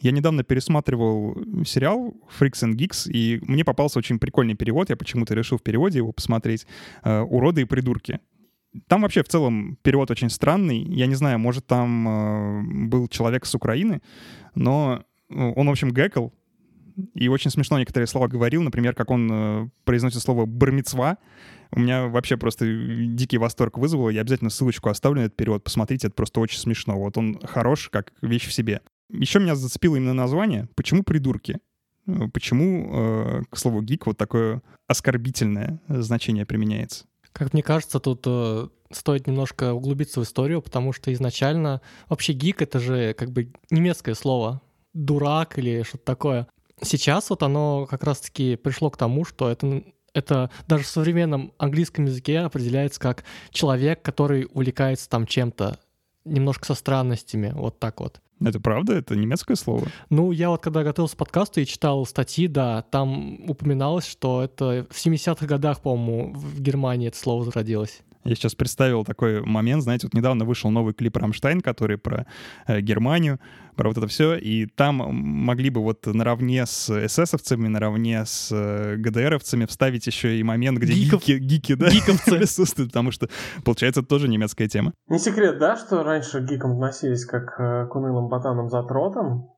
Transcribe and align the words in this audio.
Я 0.00 0.12
недавно 0.12 0.42
пересматривал 0.42 1.36
сериал 1.64 2.14
Freaks 2.38 2.64
and 2.64 2.74
Geeks, 2.74 3.10
и 3.10 3.38
мне 3.42 3.64
попался 3.64 3.98
очень 3.98 4.18
прикольный 4.18 4.54
перевод. 4.54 4.88
Я 4.88 4.96
почему-то 4.96 5.34
решил 5.34 5.58
в 5.58 5.62
переводе 5.62 5.98
его 5.98 6.12
посмотреть. 6.12 6.66
Э, 7.04 7.20
«Уроды 7.20 7.62
и 7.62 7.64
придурки». 7.64 8.20
Там 8.86 9.02
вообще 9.02 9.22
в 9.22 9.28
целом 9.28 9.76
перевод 9.82 10.10
очень 10.10 10.30
странный. 10.30 10.78
Я 10.78 11.06
не 11.06 11.16
знаю, 11.16 11.38
может, 11.38 11.66
там 11.66 12.08
э, 12.08 12.62
был 12.88 13.08
человек 13.08 13.44
с 13.44 13.54
Украины, 13.54 14.00
но 14.54 15.04
он, 15.28 15.66
в 15.66 15.70
общем, 15.70 15.90
гэкал, 15.90 16.32
и 17.14 17.28
очень 17.28 17.50
смешно 17.50 17.78
некоторые 17.78 18.06
слова 18.06 18.28
говорил, 18.28 18.62
например, 18.62 18.94
как 18.94 19.10
он 19.10 19.28
э, 19.30 19.68
произносит 19.84 20.22
слово 20.22 20.46
«бармицва». 20.46 21.18
У 21.72 21.80
меня 21.80 22.08
вообще 22.08 22.36
просто 22.36 22.66
дикий 22.66 23.38
восторг 23.38 23.78
вызвало. 23.78 24.10
Я 24.10 24.22
обязательно 24.22 24.50
ссылочку 24.50 24.88
оставлю 24.88 25.20
на 25.20 25.26
этот 25.26 25.36
перевод. 25.36 25.62
Посмотрите, 25.62 26.08
это 26.08 26.16
просто 26.16 26.40
очень 26.40 26.58
смешно. 26.58 26.98
Вот 26.98 27.16
он 27.16 27.38
хорош, 27.44 27.88
как 27.90 28.12
вещь 28.22 28.48
в 28.48 28.52
себе. 28.52 28.80
Еще 29.08 29.38
меня 29.40 29.54
зацепило 29.54 29.96
именно 29.96 30.14
название. 30.14 30.68
Почему 30.74 31.02
придурки? 31.02 31.58
Э, 32.06 32.28
почему 32.32 32.90
э, 32.92 33.42
к 33.50 33.56
слову 33.56 33.82
«гик» 33.82 34.06
вот 34.06 34.16
такое 34.16 34.62
оскорбительное 34.86 35.80
значение 35.88 36.46
применяется? 36.46 37.04
Как 37.32 37.52
мне 37.52 37.62
кажется, 37.62 38.00
тут 38.00 38.24
э, 38.26 38.68
стоит 38.90 39.26
немножко 39.26 39.72
углубиться 39.72 40.20
в 40.20 40.24
историю, 40.24 40.62
потому 40.62 40.92
что 40.92 41.12
изначально 41.12 41.80
вообще 42.08 42.32
гик— 42.32 42.62
это 42.62 42.80
же 42.80 43.14
как 43.14 43.30
бы 43.30 43.52
немецкое 43.70 44.14
слово. 44.14 44.60
Дурак 44.92 45.58
или 45.58 45.82
что-то 45.84 46.04
такое. 46.04 46.48
Сейчас 46.82 47.30
вот 47.30 47.42
оно 47.42 47.86
как 47.86 48.02
раз-таки 48.04 48.56
пришло 48.56 48.90
к 48.90 48.96
тому, 48.96 49.24
что 49.24 49.50
это 49.50 49.84
это 50.14 50.50
даже 50.66 50.84
в 50.84 50.88
современном 50.88 51.52
английском 51.58 52.06
языке 52.06 52.40
определяется 52.40 53.00
как 53.00 53.24
человек, 53.50 54.02
который 54.02 54.48
увлекается 54.52 55.08
там 55.08 55.26
чем-то, 55.26 55.78
немножко 56.24 56.66
со 56.66 56.74
странностями, 56.74 57.52
вот 57.54 57.78
так 57.78 58.00
вот. 58.00 58.20
Это 58.44 58.58
правда? 58.58 58.94
Это 58.94 59.16
немецкое 59.16 59.56
слово? 59.56 59.88
Ну, 60.08 60.32
я 60.32 60.48
вот 60.48 60.62
когда 60.62 60.82
готовился 60.82 61.14
к 61.14 61.18
подкасту 61.18 61.60
и 61.60 61.66
читал 61.66 62.06
статьи, 62.06 62.48
да, 62.48 62.82
там 62.82 63.50
упоминалось, 63.50 64.06
что 64.06 64.42
это 64.42 64.86
в 64.90 64.96
70-х 64.96 65.46
годах, 65.46 65.80
по-моему, 65.80 66.32
в 66.34 66.60
Германии 66.60 67.08
это 67.08 67.18
слово 67.18 67.44
зародилось. 67.44 68.00
Я 68.24 68.34
сейчас 68.34 68.54
представил 68.54 69.04
такой 69.04 69.42
момент, 69.42 69.82
знаете, 69.82 70.06
вот 70.06 70.14
недавно 70.14 70.44
вышел 70.44 70.70
новый 70.70 70.92
клип 70.92 71.16
«Рамштайн», 71.16 71.62
который 71.62 71.96
про 71.96 72.26
э, 72.66 72.80
Германию, 72.80 73.40
про 73.80 73.88
вот 73.88 73.96
это 73.96 74.06
все, 74.08 74.34
и 74.34 74.66
там 74.66 74.96
могли 74.96 75.70
бы 75.70 75.82
вот 75.82 76.04
наравне 76.04 76.66
с 76.66 76.90
эсэсовцами, 76.90 77.66
наравне 77.66 78.26
с 78.26 78.50
э, 78.52 78.96
ГДРовцами 78.96 79.64
вставить 79.64 80.06
еще 80.06 80.36
и 80.36 80.42
момент, 80.42 80.76
где 80.76 80.92
Гиков. 80.92 81.24
гики, 81.24 81.38
гики 81.38 81.74
да, 81.76 81.88
Гиковцы. 81.88 82.36
присутствуют, 82.36 82.90
потому 82.90 83.10
что, 83.10 83.30
получается, 83.64 84.00
это 84.00 84.08
тоже 84.10 84.28
немецкая 84.28 84.68
тема. 84.68 84.92
Не 85.08 85.18
секрет, 85.18 85.58
да, 85.58 85.76
что 85.76 86.02
раньше 86.02 86.42
к 86.42 86.44
гикам 86.44 86.72
относились 86.72 87.24
как 87.24 87.58
э, 87.58 87.86
к 87.86 87.96
унылым 87.96 88.28
ботанам 88.28 88.68
за 88.68 88.82
тротом, 88.82 89.48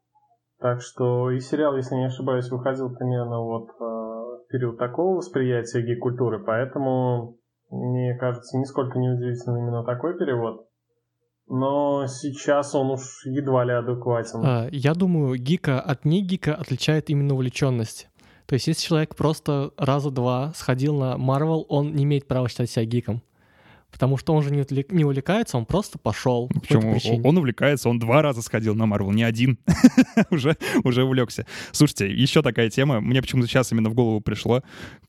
так 0.61 0.83
что 0.83 1.33
и 1.33 1.41
сериал, 1.41 1.77
если 1.77 1.97
не 1.97 2.06
ошибаюсь, 2.06 2.48
выходил 2.48 2.95
примерно 2.95 3.41
вот 3.41 3.70
э, 3.70 3.83
в 3.83 4.47
период 4.53 4.78
такого 4.78 5.17
восприятия 5.17 5.83
гик-культуры, 5.83 6.45
поэтому 6.45 7.39
мне 7.73 8.17
кажется, 8.20 8.56
нисколько 8.56 9.00
не 9.00 9.09
удивительно 9.09 9.59
именно 9.59 9.83
такой 9.83 10.17
перевод. 10.17 10.69
Но 11.55 12.06
сейчас 12.06 12.75
он 12.75 12.92
уж 12.92 13.27
едва 13.27 13.67
ли 13.67 13.72
адекватен. 13.72 14.41
А, 14.42 14.69
я 14.72 14.95
думаю, 14.95 15.36
гика 15.36 15.78
от 15.83 16.06
не 16.06 16.22
гика 16.22 16.55
отличает 16.55 17.11
именно 17.11 17.34
увлеченность. 17.34 18.09
То 18.47 18.55
есть, 18.55 18.69
если 18.69 18.86
человек 18.86 19.14
просто 19.14 19.70
раза 19.77 20.11
два 20.11 20.55
сходил 20.56 20.97
на 20.97 21.17
Marvel, 21.17 21.67
он 21.69 21.94
не 21.94 22.05
имеет 22.05 22.27
права 22.27 22.48
считать 22.48 22.70
себя 22.70 22.86
гиком. 22.86 23.22
Потому 23.91 24.17
что 24.17 24.33
он 24.33 24.42
же 24.42 24.50
не, 24.50 24.62
увлек, 24.62 24.91
не 24.92 25.05
увлекается, 25.05 25.59
он 25.59 25.67
просто 25.67 25.98
пошел. 25.98 26.50
Ну, 26.55 26.61
почему? 26.62 27.20
Он 27.22 27.36
увлекается, 27.36 27.91
он 27.91 27.98
два 27.98 28.22
раза 28.22 28.41
сходил 28.41 28.75
на 28.75 28.87
Марвел, 28.87 29.11
не 29.11 29.22
один. 29.22 29.59
уже, 30.31 30.56
уже 30.84 31.05
увлекся. 31.05 31.44
Слушайте, 31.70 32.11
еще 32.11 32.41
такая 32.41 32.70
тема, 32.70 33.03
мне 33.03 33.20
почему-то 33.20 33.47
сейчас 33.47 33.70
именно 33.72 33.91
в 33.91 33.94
голову 33.94 34.22
пришло. 34.22 34.62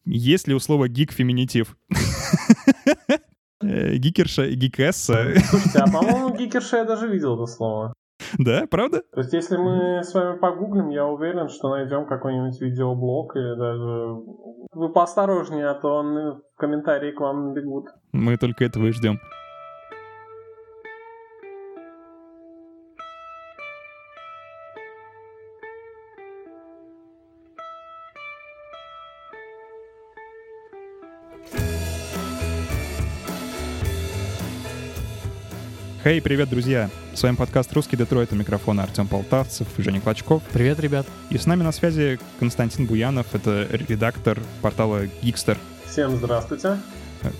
Есть 0.03 0.49
ли 0.49 0.53
у 0.53 0.59
слова 0.59 0.89
гик 0.89 1.13
феминитив? 1.13 1.77
Э, 3.63 3.95
гикерша 3.95 4.45
и 4.45 4.55
гикесса. 4.55 5.33
Слушайте, 5.49 5.79
а 5.79 5.85
по-моему, 5.85 6.35
гикерша 6.35 6.77
я 6.77 6.85
даже 6.85 7.07
видел 7.07 7.35
это 7.35 7.45
слово. 7.45 7.93
Да, 8.37 8.65
правда? 8.69 9.01
То 9.13 9.21
есть, 9.21 9.33
если 9.33 9.57
мы 9.57 10.03
с 10.03 10.13
вами 10.13 10.37
погуглим, 10.37 10.89
я 10.89 11.05
уверен, 11.05 11.49
что 11.49 11.69
найдем 11.69 12.05
какой-нибудь 12.05 12.59
видеоблог 12.61 13.35
или 13.35 13.55
даже... 13.55 14.21
Вы 14.73 14.89
поосторожнее, 14.89 15.67
а 15.67 15.75
то 15.75 15.89
он 15.89 16.15
в 16.15 16.41
комментарии 16.57 17.11
к 17.11 17.19
вам 17.19 17.49
набегут. 17.49 17.89
Мы 18.11 18.37
только 18.37 18.65
этого 18.65 18.87
и 18.87 18.91
ждем. 18.91 19.19
Хей, 36.03 36.17
hey, 36.17 36.21
привет, 36.21 36.49
друзья! 36.49 36.89
С 37.13 37.23
вами 37.23 37.37
подкаст 37.37 37.71
«Русский 37.71 37.95
Детройт» 37.95 38.33
у 38.33 38.35
микрофона 38.35 38.83
Артем 38.83 39.07
Полтавцев 39.07 39.67
и 39.79 39.81
Женя 39.81 40.01
Клочков. 40.01 40.43
Привет, 40.51 40.81
ребят! 40.81 41.05
И 41.29 41.37
с 41.37 41.45
нами 41.45 41.63
на 41.63 41.71
связи 41.71 42.19
Константин 42.41 42.87
Буянов, 42.87 43.33
это 43.33 43.65
редактор 43.71 44.37
портала 44.61 45.05
Geekster. 45.05 45.57
Всем 45.85 46.17
здравствуйте! 46.17 46.77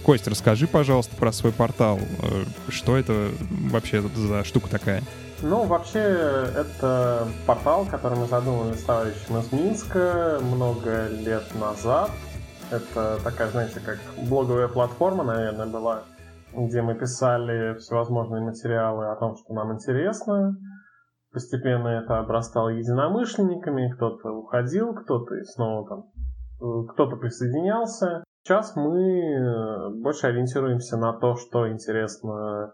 Кость, 0.06 0.30
расскажи, 0.30 0.68
пожалуйста, 0.68 1.14
про 1.18 1.34
свой 1.34 1.52
портал. 1.52 2.00
Э, 2.00 2.46
что 2.70 2.96
это 2.96 3.32
вообще 3.70 4.02
за 4.16 4.46
штука 4.46 4.70
такая? 4.70 5.04
Ну, 5.42 5.66
вообще, 5.66 6.00
это 6.00 7.28
портал, 7.46 7.86
который 7.86 8.18
мы 8.18 8.28
задумали 8.28 8.78
с 8.78 8.84
товарищем 8.84 9.40
из 9.40 9.52
Минска 9.52 10.40
много 10.42 11.10
лет 11.10 11.54
назад. 11.56 12.12
Это 12.72 13.20
такая, 13.26 13.50
знаете, 13.50 13.82
как 13.82 14.00
блоговая 14.26 14.70
платформа, 14.70 15.26
наверное, 15.26 15.66
была 15.66 16.04
где 16.56 16.82
мы 16.82 16.96
писали 16.96 17.78
всевозможные 17.78 18.44
материалы 18.44 19.08
о 19.08 19.16
том, 19.16 19.36
что 19.36 19.54
нам 19.54 19.74
интересно. 19.74 20.56
Постепенно 21.32 21.88
это 21.88 22.20
обрастало 22.20 22.70
единомышленниками, 22.70 23.92
кто-то 23.96 24.32
уходил, 24.32 24.94
кто-то 24.94 25.36
снова 25.46 25.88
там, 25.88 26.00
э, 26.62 26.88
кто-то 26.94 27.16
присоединялся. 27.16 28.24
Сейчас 28.44 28.76
мы 28.76 29.02
э, 29.02 29.90
больше 30.02 30.28
ориентируемся 30.28 30.98
на 30.98 31.14
то, 31.14 31.36
что 31.36 31.72
интересно 31.72 32.74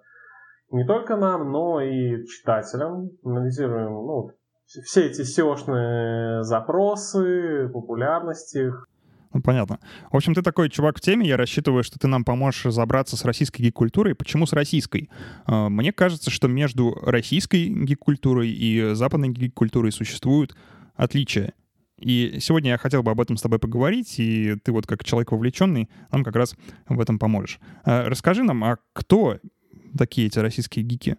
не 0.72 0.86
только 0.86 1.16
нам, 1.16 1.52
но 1.52 1.82
и 1.82 2.26
читателям. 2.26 3.10
Анализируем 3.24 3.94
ну, 3.94 4.30
все 4.66 5.08
эти 5.08 5.22
SEO-шные 5.22 6.44
запросы, 6.44 7.70
популярность 7.74 8.56
их, 8.56 8.88
ну, 9.34 9.42
понятно. 9.42 9.80
В 10.12 10.16
общем, 10.16 10.34
ты 10.34 10.42
такой 10.42 10.70
чувак 10.70 10.98
в 10.98 11.02
теме, 11.02 11.28
я 11.28 11.38
рассчитываю, 11.38 11.84
что 11.84 12.00
ты 12.00 12.08
нам 12.08 12.24
поможешь 12.24 12.66
разобраться 12.66 13.16
с 13.16 13.26
российской 13.26 13.62
гик-культурой. 13.62 14.16
Почему 14.16 14.48
с 14.48 14.54
российской? 14.54 15.10
А, 15.46 15.70
мне 15.70 15.92
кажется, 15.94 16.32
что 16.32 16.48
между 16.48 16.96
российской 17.04 17.68
гик-культурой 17.68 18.50
и 18.50 18.94
западной 18.96 19.30
гик-культурой 19.30 19.92
существуют 19.92 20.56
отличия. 20.96 21.54
И 22.00 22.38
сегодня 22.40 22.72
я 22.72 22.78
хотел 22.78 23.04
бы 23.04 23.12
об 23.12 23.22
этом 23.22 23.38
с 23.38 23.42
тобой 23.42 23.60
поговорить, 23.60 24.16
и 24.20 24.56
ты 24.64 24.72
вот 24.72 24.88
как 24.88 25.04
человек 25.04 25.32
вовлеченный 25.32 25.90
нам 26.12 26.24
как 26.24 26.36
раз 26.36 26.56
в 26.88 27.00
этом 27.00 27.20
поможешь. 27.20 27.60
А, 27.84 28.10
расскажи 28.10 28.44
нам, 28.44 28.64
а 28.64 28.78
кто 28.94 29.38
такие 29.96 30.28
эти 30.28 30.40
российские 30.40 30.86
гики? 30.86 31.18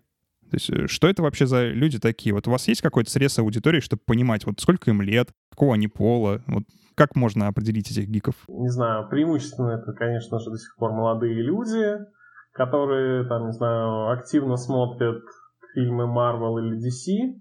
То 0.50 0.56
есть 0.56 0.71
э, 0.71 0.87
что 0.88 1.09
это 1.09 1.22
вообще 1.22 1.47
за 1.47 1.69
люди 1.69 1.98
такие? 1.98 2.34
Вот 2.34 2.48
у 2.48 2.50
вас 2.50 2.66
есть 2.66 2.82
какой-то 2.82 3.10
срез 3.10 3.38
аудитории, 3.38 3.81
чтобы 3.81 4.03
понимать, 4.04 4.44
вот 4.47 4.60
сколько 4.60 4.91
им 4.91 5.00
лет, 5.00 5.31
какого 5.50 5.75
они 5.75 5.87
пола, 5.87 6.42
вот 6.47 6.65
как 7.00 7.16
можно 7.16 7.49
определить 7.49 7.91
этих 7.91 8.11
гиков? 8.11 8.34
Не 8.47 8.69
знаю, 8.69 9.09
преимущественно 9.09 9.71
это, 9.71 9.94
конечно 9.94 10.38
же, 10.38 10.50
до 10.50 10.59
сих 10.59 10.77
пор 10.77 10.93
молодые 10.93 11.41
люди, 11.41 11.97
которые, 12.53 13.27
там, 13.27 13.47
не 13.47 13.53
знаю, 13.53 14.11
активно 14.11 14.56
смотрят 14.56 15.22
фильмы 15.72 16.05
Marvel 16.05 16.60
или 16.60 16.77
DC, 16.77 17.41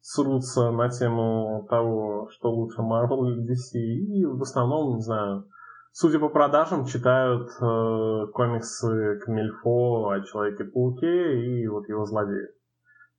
срутся 0.00 0.72
на 0.72 0.88
тему 0.88 1.68
того, 1.70 2.30
что 2.32 2.50
лучше 2.50 2.80
Marvel 2.80 3.30
или 3.30 3.44
DC, 3.44 3.78
и 3.78 4.24
в 4.24 4.42
основном, 4.42 4.96
не 4.96 5.02
знаю, 5.02 5.44
судя 5.92 6.18
по 6.18 6.28
продажам, 6.28 6.84
читают 6.84 7.48
э, 7.60 8.26
комиксы 8.32 9.20
Камильфо 9.24 10.08
о 10.08 10.20
Человеке-пауке 10.20 11.44
и 11.46 11.68
вот 11.68 11.88
его 11.88 12.04
злодеев. 12.06 12.50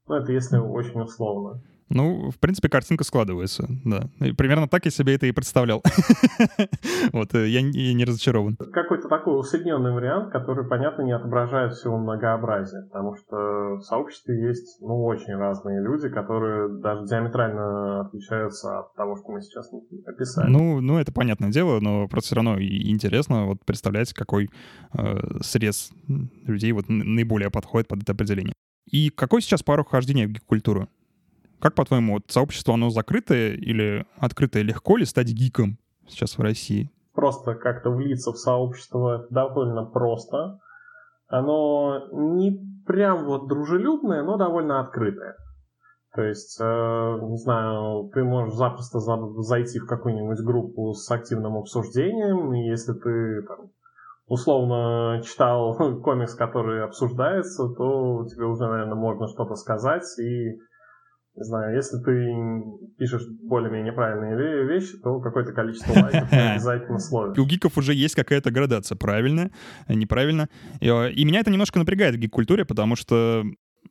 Ну, 0.07 0.15
это 0.15 0.33
если 0.33 0.57
очень 0.57 1.00
условно. 1.00 1.62
Ну, 1.89 2.31
в 2.31 2.39
принципе, 2.39 2.69
картинка 2.69 3.04
складывается, 3.04 3.68
да. 3.86 4.10
И 4.19 4.34
примерно 4.34 4.68
так 4.68 4.86
я 4.86 4.92
себе 4.92 5.16
это 5.16 5.25
и 5.25 5.31
представлял. 5.31 5.84
Вот, 7.13 7.34
э, 7.36 7.48
я 7.48 7.62
не 7.62 8.06
разочарован. 8.06 8.57
Какой-то 8.57 9.07
такой 9.07 9.39
усредненный 9.39 9.94
вариант, 9.94 10.31
который, 10.31 10.68
понятно, 10.68 11.04
не 11.04 11.13
отображает 11.13 11.74
всего 11.74 11.98
многообразия, 11.98 12.84
потому 12.84 13.16
что 13.16 13.75
в 13.78 13.81
сообществе 13.81 14.48
есть, 14.48 14.81
ну, 14.81 15.06
очень 15.06 15.34
разные 15.36 15.81
люди, 15.81 16.10
которые 16.10 16.81
даже 16.81 17.06
диаметрально 17.06 18.01
отличаются 18.01 18.80
от 18.80 18.95
того, 18.95 19.16
что 19.16 19.31
мы 19.31 19.42
сейчас 19.42 19.69
описали. 20.06 20.50
Ну, 20.50 20.81
ну 20.81 21.00
это 21.00 21.12
понятное 21.12 21.50
дело, 21.50 21.80
но 21.80 22.07
просто 22.07 22.28
все 22.28 22.36
равно 22.36 22.60
интересно 22.60 23.45
вот 23.45 23.63
представлять, 23.66 24.13
какой 24.13 24.50
э, 24.98 25.39
срез 25.42 25.92
людей 26.07 26.72
вот 26.72 26.89
наиболее 26.89 27.50
подходит 27.50 27.88
под 27.88 28.04
это 28.04 28.12
определение. 28.12 28.54
И 28.89 29.10
какой 29.10 29.42
сейчас 29.42 29.63
порог 29.63 29.89
хождения 29.89 30.28
в 30.28 30.31
гик-культуру? 30.31 30.88
Как, 31.59 31.74
по-твоему, 31.74 32.13
вот 32.13 32.24
сообщество, 32.27 32.75
оно 32.75 32.89
закрытое 32.89 33.54
или 33.54 34.06
открытое? 34.18 34.62
Легко 34.63 34.98
ли 34.98 35.06
стать 35.06 35.27
гиком 35.27 35.77
сейчас 36.07 36.38
в 36.38 36.42
России? 36.42 36.92
Просто 37.13 37.56
как-то 37.56 37.89
влиться 37.89 38.31
в 38.31 38.38
сообщество 38.38 39.25
довольно 39.31 39.86
просто. 39.86 40.59
Оно 41.27 42.07
не 42.12 42.59
прям 42.86 43.25
вот 43.25 43.48
дружелюбное, 43.48 44.24
но 44.24 44.38
довольно 44.38 44.80
открытое. 44.80 45.36
То 46.13 46.24
есть, 46.24 46.59
э, 46.59 46.63
не 46.63 47.38
знаю, 47.38 48.10
ты 48.13 48.24
можешь 48.24 48.56
запросто 48.56 49.00
за- 49.00 49.42
зайти 49.42 49.80
в 49.80 49.88
какую-нибудь 49.88 50.39
группу 50.44 50.94
с 50.94 51.10
активным 51.12 51.57
обсуждением, 51.57 52.53
и 52.53 52.68
если 52.68 52.94
ты 52.94 53.42
там, 53.48 53.69
условно 54.27 55.21
читал 55.24 55.75
комикс, 56.03 56.33
который 56.33 56.83
обсуждается, 56.83 57.68
то 57.69 58.25
тебе 58.25 58.45
уже, 58.45 58.65
наверное, 58.68 58.95
можно 58.95 59.27
что-то 59.27 59.56
сказать, 59.56 60.06
и 60.19 60.57
не 61.38 61.44
знаю, 61.44 61.75
если 61.75 61.98
ты 61.98 62.94
пишешь 62.98 63.22
более-менее 63.44 63.94
правильные 63.94 64.66
вещи, 64.66 64.98
то 64.98 65.19
какое-то 65.19 65.54
количество 65.54 65.94
лайков 65.94 66.28
обязательно 66.31 67.00
словишь. 67.00 67.38
У 67.38 67.45
гиков 67.45 67.78
уже 67.78 67.94
есть 67.94 68.16
какая-то 68.16 68.50
градация, 68.50 68.95
правильно, 68.95 69.51
неправильно. 69.88 70.50
И, 70.81 70.89
э, 70.89 71.12
и 71.12 71.25
меня 71.25 71.42
это 71.42 71.51
немножко 71.51 71.78
напрягает 71.78 72.16
в 72.16 72.18
гик-культуре, 72.18 72.66
потому 72.66 72.95
что 72.95 73.44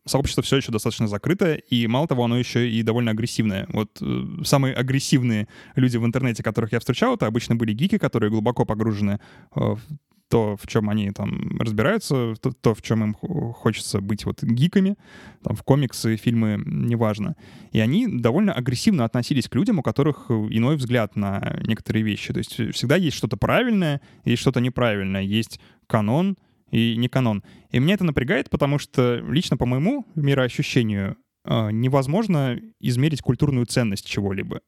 сообщество 0.05 0.43
все 0.43 0.57
еще 0.57 0.73
достаточно 0.73 1.07
закрытое, 1.07 1.55
и 1.55 1.87
мало 1.87 2.09
того, 2.09 2.25
оно 2.25 2.37
еще 2.37 2.69
и 2.69 2.83
довольно 2.83 3.13
агрессивное. 3.13 3.67
Вот 3.69 3.99
э, 4.01 4.25
самые 4.45 4.75
агрессивные 4.75 5.47
люди 5.77 5.97
в 5.97 6.05
интернете, 6.05 6.43
которых 6.43 6.73
я 6.73 6.81
встречал, 6.81 7.15
это 7.15 7.27
обычно 7.27 7.55
были 7.55 7.73
гики, 7.73 7.97
которые 7.97 8.31
глубоко 8.31 8.65
погружены 8.65 9.21
э, 9.55 9.61
в 9.61 9.81
то, 10.29 10.57
в 10.57 10.67
чем 10.67 10.91
они 10.91 11.11
там 11.11 11.59
разбираются, 11.59 12.35
то, 12.41 12.53
то 12.53 12.75
в 12.75 12.83
чем 12.83 13.05
им 13.05 13.15
хочется 13.15 14.01
быть 14.01 14.25
вот 14.25 14.43
гиками, 14.43 14.97
там 15.43 15.55
в 15.55 15.63
комиксы, 15.63 16.17
фильмы, 16.17 16.63
неважно. 16.67 17.37
И 17.73 17.81
они 17.81 18.07
довольно 18.09 18.53
агрессивно 18.53 19.05
относились 19.05 19.49
к 19.49 19.55
людям, 19.55 19.79
у 19.79 19.83
которых 19.83 20.31
иной 20.31 20.77
взгляд 20.77 21.17
на 21.17 21.61
некоторые 21.63 22.03
вещи. 22.03 22.33
То 22.33 22.39
есть 22.39 22.75
всегда 22.75 22.97
есть 22.97 23.17
что-то 23.17 23.37
правильное, 23.37 24.01
есть 24.25 24.43
что-то 24.43 24.61
неправильное, 24.61 25.23
есть 25.23 25.61
канон 25.87 26.37
и 26.71 26.97
не 26.97 27.09
канон. 27.09 27.45
И 27.71 27.79
меня 27.79 27.95
это 27.95 28.05
напрягает, 28.05 28.51
потому 28.51 28.79
что 28.79 29.17
лично 29.17 29.57
по 29.57 29.67
моему 29.67 30.05
мироощущению 30.17 31.17
э, 31.45 31.71
невозможно 31.71 32.59
измерить 32.81 33.23
культурную 33.23 33.67
ценность 33.67 34.07
чего-либо 34.07 34.61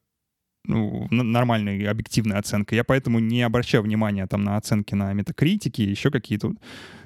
ну, 0.65 1.07
нормальной 1.09 1.83
объективной 1.85 2.37
оценкой. 2.37 2.77
Я 2.77 2.83
поэтому 2.83 3.19
не 3.19 3.41
обращаю 3.41 3.83
внимания 3.83 4.27
там 4.27 4.43
на 4.43 4.57
оценки 4.57 4.95
на 4.95 5.13
метакритике, 5.13 5.83
еще 5.83 6.11
какие-то 6.11 6.53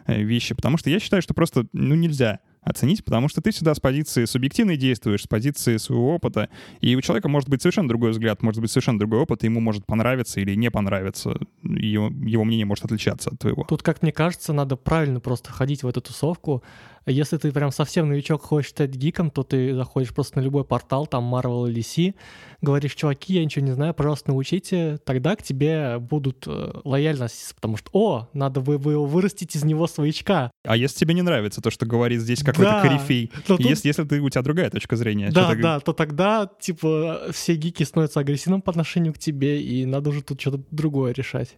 э, 0.05 0.21
вещи, 0.21 0.55
потому 0.55 0.77
что 0.77 0.89
я 0.89 0.99
считаю, 0.99 1.21
что 1.21 1.33
просто 1.33 1.67
ну, 1.73 1.95
нельзя 1.95 2.39
оценить, 2.63 3.03
потому 3.03 3.27
что 3.27 3.41
ты 3.41 3.51
всегда 3.51 3.75
с 3.75 3.79
позиции 3.79 4.25
субъективной 4.25 4.77
действуешь, 4.77 5.23
с 5.23 5.27
позиции 5.27 5.77
своего 5.77 6.15
опыта, 6.15 6.49
и 6.79 6.95
у 6.95 7.01
человека 7.01 7.27
может 7.27 7.49
быть 7.49 7.61
совершенно 7.61 7.89
другой 7.89 8.11
взгляд, 8.11 8.41
может 8.41 8.61
быть 8.61 8.71
совершенно 8.71 8.99
другой 8.99 9.19
опыт, 9.19 9.43
и 9.43 9.47
ему 9.47 9.59
может 9.59 9.85
понравиться 9.85 10.39
или 10.39 10.55
не 10.55 10.71
понравиться, 10.71 11.37
его, 11.63 12.07
его 12.07 12.43
мнение 12.43 12.65
может 12.65 12.85
отличаться 12.85 13.31
от 13.31 13.39
твоего. 13.39 13.65
Тут, 13.67 13.83
как 13.83 14.01
мне 14.01 14.11
кажется, 14.11 14.53
надо 14.53 14.75
правильно 14.77 15.19
просто 15.19 15.51
ходить 15.51 15.83
в 15.83 15.87
эту 15.87 16.01
тусовку. 16.01 16.63
Если 17.05 17.37
ты 17.37 17.51
прям 17.51 17.71
совсем 17.71 18.09
новичок, 18.09 18.43
хочешь 18.43 18.71
стать 18.71 18.91
гиком, 18.91 19.29
то 19.29 19.43
ты 19.43 19.75
заходишь 19.75 20.13
просто 20.13 20.39
на 20.39 20.43
любой 20.43 20.63
портал, 20.63 21.05
там 21.05 21.33
Marvel 21.33 21.69
или 21.69 21.81
C, 21.81 22.13
говоришь, 22.61 22.95
чуваки, 22.95 23.33
я 23.33 23.43
ничего 23.43 23.65
не 23.65 23.71
знаю, 23.71 23.93
пожалуйста, 23.93 24.31
научите, 24.31 24.97
тогда 25.03 25.35
к 25.35 25.43
тебе 25.43 25.99
будут 25.99 26.45
э, 26.47 26.71
лояльно 26.83 27.27
потому 27.55 27.77
что, 27.77 27.89
о, 27.93 28.29
надо 28.33 28.59
вы, 28.59 28.77
вы 28.77 29.05
вырастить 29.05 29.55
из 29.55 29.63
него 29.63 29.87
своячка. 29.87 30.51
А 30.65 30.77
если 30.77 30.99
тебе 30.99 31.13
не 31.13 31.21
нравится 31.21 31.61
то, 31.61 31.69
что 31.71 31.85
говорит 31.85 32.21
здесь 32.21 32.39
какой-то 32.39 32.71
да, 32.71 32.81
корифей, 32.81 33.31
тут... 33.47 33.59
если, 33.59 33.87
если 33.87 34.03
ты, 34.03 34.21
у 34.21 34.29
тебя 34.29 34.41
другая 34.41 34.69
точка 34.69 34.95
зрения. 34.95 35.31
Да, 35.31 35.55
да, 35.55 35.79
то 35.79 35.93
тогда, 35.93 36.49
типа, 36.59 37.27
все 37.31 37.55
гики 37.55 37.83
становятся 37.83 38.19
агрессивным 38.19 38.61
по 38.61 38.71
отношению 38.71 39.13
к 39.13 39.17
тебе, 39.17 39.61
и 39.61 39.85
надо 39.85 40.09
уже 40.09 40.21
тут 40.21 40.39
что-то 40.39 40.63
другое 40.71 41.13
решать. 41.13 41.57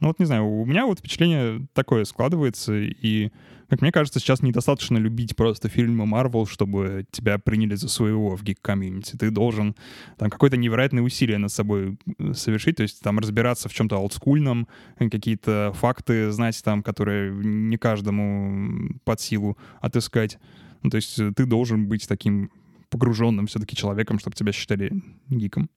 Ну 0.00 0.08
вот 0.08 0.18
не 0.18 0.24
знаю, 0.24 0.46
у 0.46 0.66
меня 0.66 0.86
вот 0.86 0.98
впечатление 0.98 1.66
такое 1.72 2.04
складывается, 2.04 2.74
и, 2.74 3.30
как 3.68 3.80
мне 3.80 3.92
кажется, 3.92 4.18
сейчас 4.18 4.42
недостаточно 4.42 4.98
любить 4.98 5.36
просто 5.36 5.68
фильмы 5.68 6.04
Marvel, 6.04 6.46
чтобы 6.46 7.06
тебя 7.10 7.38
приняли 7.38 7.76
за 7.76 7.88
своего 7.88 8.36
в 8.36 8.42
гик-комьюнити. 8.42 9.16
Ты 9.16 9.30
должен 9.30 9.76
там 10.18 10.30
какое-то 10.30 10.56
невероятное 10.56 11.02
усилие 11.02 11.38
над 11.38 11.52
собой 11.52 11.96
э, 12.18 12.34
совершить, 12.34 12.76
то 12.76 12.82
есть 12.82 13.00
там 13.00 13.18
разбираться 13.18 13.68
в 13.68 13.74
чем-то 13.74 13.96
олдскульном, 13.96 14.68
какие-то 14.98 15.72
факты 15.74 16.32
знать 16.32 16.60
там, 16.64 16.82
которые 16.82 17.32
не 17.32 17.76
каждому 17.76 18.98
под 19.04 19.20
силу 19.20 19.56
отыскать. 19.80 20.38
Ну, 20.82 20.90
то 20.90 20.96
есть 20.96 21.16
ты 21.16 21.46
должен 21.46 21.86
быть 21.86 22.08
таким 22.08 22.50
погруженным 22.90 23.46
все-таки 23.46 23.76
человеком, 23.76 24.18
чтобы 24.18 24.36
тебя 24.36 24.52
считали 24.52 24.92
гиком 25.30 25.70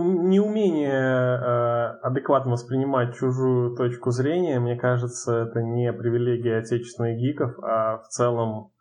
неумение 0.00 0.90
э, 0.90 1.98
адекватно 2.02 2.52
воспринимать 2.52 3.16
чужую 3.16 3.76
точку 3.76 4.10
зрения, 4.10 4.58
мне 4.60 4.76
кажется, 4.76 5.48
это 5.48 5.62
не 5.62 5.92
привилегия 5.92 6.58
отечественных 6.58 7.18
гиков, 7.18 7.58
а 7.62 7.98
в 7.98 8.08
целом 8.08 8.72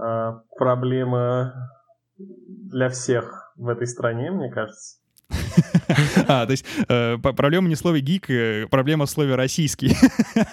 э, 0.00 0.32
проблема 0.56 1.70
для 2.18 2.88
всех 2.88 3.52
в 3.56 3.68
этой 3.68 3.86
стране, 3.86 4.30
мне 4.30 4.50
кажется. 4.50 4.98
А, 6.26 6.46
то 6.46 6.52
есть 6.52 6.64
э, 6.88 7.18
проблема 7.18 7.68
не 7.68 7.74
в 7.74 7.78
слове 7.78 8.00
гик, 8.00 8.30
э, 8.30 8.66
проблема 8.70 9.06
в 9.06 9.10
слове 9.10 9.34
российский. 9.34 9.94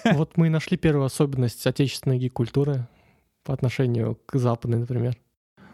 Вот 0.14 0.38
мы 0.38 0.48
и 0.48 0.50
нашли 0.50 0.78
первую 0.78 1.06
особенность 1.06 1.66
отечественной 1.66 2.18
гик-культуры 2.18 2.88
по 3.44 3.54
отношению 3.54 4.20
к 4.26 4.38
западной, 4.38 4.80
например. 4.80 5.16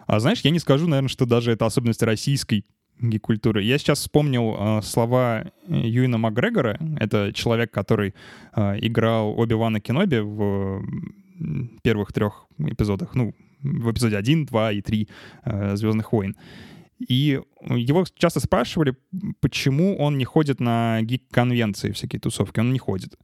А 0.06 0.19
знаешь, 0.19 0.42
я 0.42 0.51
не 0.51 0.60
скажу, 0.60 0.88
наверное, 0.88 1.10
что 1.10 1.25
даже 1.25 1.51
это 1.51 1.65
особенность 1.65 2.03
российской 2.03 2.65
гик-культуры. 2.99 3.63
Я 3.63 3.77
сейчас 3.77 3.99
вспомнил 3.99 4.55
э, 4.57 4.81
слова 4.81 5.45
Юина 5.67 6.17
Макгрегора. 6.17 6.79
Это 6.99 7.31
человек, 7.33 7.71
который 7.71 8.13
э, 8.55 8.79
играл 8.81 9.38
Оби-Вана 9.38 9.79
Кеноби 9.79 10.19
в 10.19 10.83
первых 11.83 12.13
трех 12.13 12.47
эпизодах, 12.57 13.13
ну, 13.13 13.33
в 13.61 13.91
эпизоде 13.91 14.17
1, 14.17 14.45
2 14.45 14.71
и 14.71 14.81
3 14.81 15.09
э, 15.45 15.75
«Звездных 15.75 16.11
войн». 16.11 16.35
И 17.07 17.39
его 17.69 18.05
часто 18.15 18.39
спрашивали, 18.39 18.95
почему 19.39 19.95
он 19.97 20.17
не 20.17 20.25
ходит 20.25 20.59
на 20.59 21.00
гик-конвенции, 21.01 21.91
всякие 21.91 22.19
тусовки. 22.19 22.59
Он 22.59 22.73
не 22.73 22.79
ходит. 22.79 23.15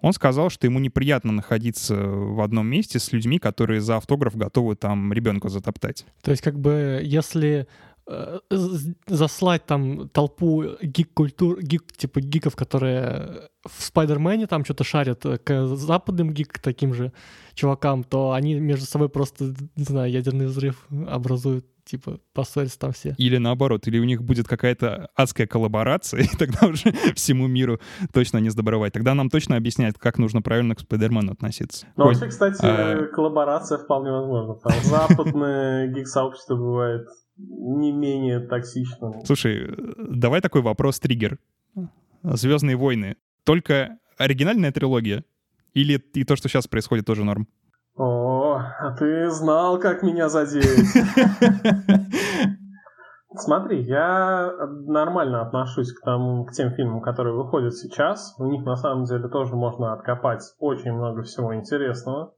Он 0.00 0.14
сказал, 0.14 0.48
что 0.48 0.66
ему 0.66 0.78
неприятно 0.78 1.30
находиться 1.30 1.94
в 1.94 2.40
одном 2.40 2.66
месте 2.66 2.98
с 2.98 3.12
людьми, 3.12 3.38
которые 3.38 3.82
за 3.82 3.98
автограф 3.98 4.34
готовы 4.34 4.74
там 4.74 5.12
ребенка 5.12 5.50
затоптать. 5.50 6.06
То 6.22 6.30
есть, 6.30 6.42
как 6.42 6.58
бы, 6.58 7.02
если 7.04 7.66
Э, 7.66 7.89
заслать 9.06 9.66
там 9.66 10.08
толпу 10.08 10.64
гик-культур, 10.82 11.62
гик, 11.62 11.92
типа 11.96 12.20
гиков, 12.20 12.56
которые 12.56 13.48
в 13.66 13.82
Спайдермене 13.82 14.46
там 14.46 14.64
что-то 14.64 14.84
шарят 14.84 15.26
э, 15.26 15.38
к 15.38 15.66
западным 15.66 16.32
гик 16.32 16.58
таким 16.58 16.94
же 16.94 17.12
чувакам, 17.54 18.04
то 18.04 18.32
они 18.32 18.54
между 18.54 18.86
собой 18.86 19.08
просто, 19.08 19.54
не 19.76 19.84
знаю, 19.84 20.10
ядерный 20.10 20.46
взрыв 20.46 20.86
образуют 21.08 21.66
типа 21.90 22.20
поссорятся 22.32 22.78
там 22.78 22.92
все. 22.92 23.14
Или 23.18 23.38
наоборот, 23.38 23.86
или 23.88 23.98
у 23.98 24.04
них 24.04 24.22
будет 24.22 24.46
какая-то 24.46 25.10
адская 25.14 25.46
коллаборация, 25.46 26.20
и 26.32 26.36
тогда 26.36 26.68
уже 26.68 26.92
всему 27.14 27.46
миру 27.48 27.80
точно 28.12 28.38
не 28.38 28.50
сдобровать. 28.50 28.92
Тогда 28.92 29.14
нам 29.14 29.28
точно 29.28 29.56
объясняют, 29.56 29.98
как 29.98 30.18
нужно 30.18 30.42
правильно 30.42 30.74
к 30.74 30.80
Спайдермену 30.80 31.32
относиться. 31.32 31.86
Ну, 31.96 32.04
вообще, 32.04 32.28
кстати, 32.28 32.60
а... 32.62 33.06
коллаборация 33.08 33.78
вполне 33.78 34.10
возможна. 34.12 34.54
Там 34.54 34.72
западное 34.84 35.88
гик-сообщество 35.94 36.56
бывает 36.56 37.08
не 37.36 37.92
менее 37.92 38.40
токсичным. 38.40 39.24
Слушай, 39.24 39.74
давай 39.96 40.40
такой 40.40 40.62
вопрос-триггер. 40.62 41.38
Звездные 42.22 42.76
войны. 42.76 43.16
Только 43.44 43.98
оригинальная 44.18 44.72
трилогия? 44.72 45.24
Или 45.72 46.02
и 46.14 46.24
то, 46.24 46.36
что 46.36 46.48
сейчас 46.48 46.66
происходит, 46.66 47.06
тоже 47.06 47.24
норм? 47.24 47.48
О, 47.96 48.56
а 48.56 48.96
ты 48.96 49.30
знал, 49.30 49.78
как 49.78 50.02
меня 50.02 50.28
задеть. 50.28 50.64
Смотри, 53.32 53.82
я 53.82 54.52
нормально 54.86 55.42
отношусь 55.42 55.92
к, 55.92 56.04
тому, 56.04 56.44
к 56.44 56.52
тем 56.52 56.72
фильмам, 56.72 57.00
которые 57.00 57.34
выходят 57.36 57.74
сейчас. 57.74 58.34
У 58.38 58.46
них 58.46 58.64
на 58.64 58.76
самом 58.76 59.04
деле 59.04 59.28
тоже 59.28 59.54
можно 59.54 59.92
откопать 59.92 60.42
очень 60.58 60.92
много 60.92 61.22
всего 61.22 61.54
интересного. 61.54 62.34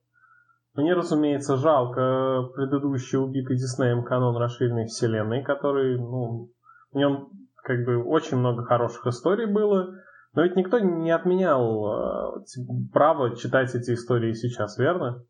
Мне, 0.74 0.94
разумеется, 0.94 1.56
жалко 1.56 2.48
предыдущий 2.54 3.18
убитый 3.18 3.56
Диснеем 3.56 4.04
канон 4.04 4.36
расширенной 4.36 4.86
вселенной, 4.86 5.42
который, 5.42 5.98
ну, 5.98 6.50
в 6.92 6.96
нем 6.96 7.28
как 7.62 7.84
бы 7.84 8.02
очень 8.04 8.38
много 8.38 8.64
хороших 8.64 9.06
историй 9.06 9.46
было, 9.46 9.94
но 10.34 10.42
ведь 10.42 10.56
никто 10.56 10.78
не 10.78 11.10
отменял 11.10 11.86
э, 11.86 12.44
право 12.92 13.36
читать 13.36 13.74
эти 13.74 13.92
истории 13.92 14.32
сейчас, 14.32 14.78
верно? 14.78 15.24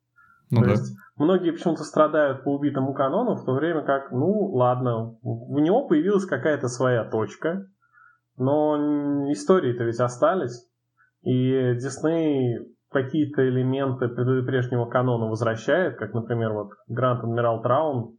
Ну, 0.50 0.60
то 0.60 0.66
да. 0.66 0.70
есть 0.72 0.96
многие 1.16 1.50
почему-то 1.50 1.84
страдают 1.84 2.44
по 2.44 2.54
убитому 2.54 2.94
канону, 2.94 3.36
в 3.36 3.44
то 3.44 3.52
время 3.52 3.82
как, 3.82 4.12
ну, 4.12 4.50
ладно, 4.52 5.16
у 5.22 5.58
него 5.58 5.86
появилась 5.86 6.26
какая-то 6.26 6.68
своя 6.68 7.04
точка, 7.04 7.66
но 8.36 9.30
истории-то 9.32 9.84
ведь 9.84 10.00
остались. 10.00 10.68
И 11.22 11.74
Дисней 11.76 12.74
какие-то 12.90 13.48
элементы 13.48 14.08
прежнего 14.08 14.86
канона 14.86 15.26
возвращает, 15.26 15.96
как, 15.96 16.12
например, 16.12 16.52
вот 16.52 16.70
Гранд 16.88 17.24
Адмирал 17.24 17.62
Траун 17.62 18.16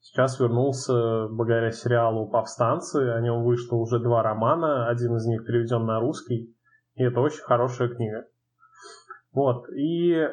сейчас 0.00 0.38
вернулся 0.40 1.28
благодаря 1.28 1.70
сериалу 1.70 2.28
«Повстанцы». 2.28 3.10
О 3.10 3.20
нем 3.20 3.44
вышло 3.44 3.76
уже 3.76 3.98
два 3.98 4.22
романа, 4.22 4.88
один 4.88 5.16
из 5.16 5.26
них 5.26 5.44
переведен 5.44 5.84
на 5.84 6.00
русский, 6.00 6.54
и 6.94 7.02
это 7.02 7.20
очень 7.20 7.42
хорошая 7.42 7.88
книга. 7.88 8.26
Вот, 9.32 9.68
и 9.68 10.28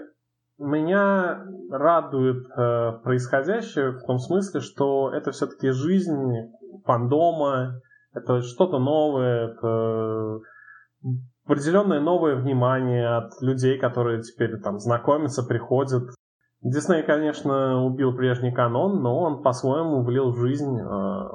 меня 0.58 1.46
радует 1.70 2.46
э, 2.50 2.92
происходящее 3.04 3.92
в 3.92 4.04
том 4.06 4.20
смысле, 4.20 4.62
что 4.62 5.12
это 5.12 5.32
все-таки 5.32 5.72
жизнь 5.72 6.52
фандома, 6.86 7.82
это 8.14 8.42
что-то 8.42 8.80
новое, 8.80 9.50
это 9.50 10.40
определенное 11.46 12.00
новое 12.00 12.36
внимание 12.36 13.08
от 13.08 13.42
людей, 13.42 13.80
которые 13.80 14.22
теперь 14.22 14.60
там 14.60 14.80
знакомятся, 14.80 15.44
приходят. 15.44 16.04
Дисней, 16.62 17.04
конечно, 17.04 17.84
убил 17.84 18.16
прежний 18.16 18.54
канон, 18.54 19.02
но 19.02 19.20
он 19.20 19.44
по-своему 19.44 20.04
влил 20.04 20.34
жизнь 20.34 20.80
э, 20.80 21.30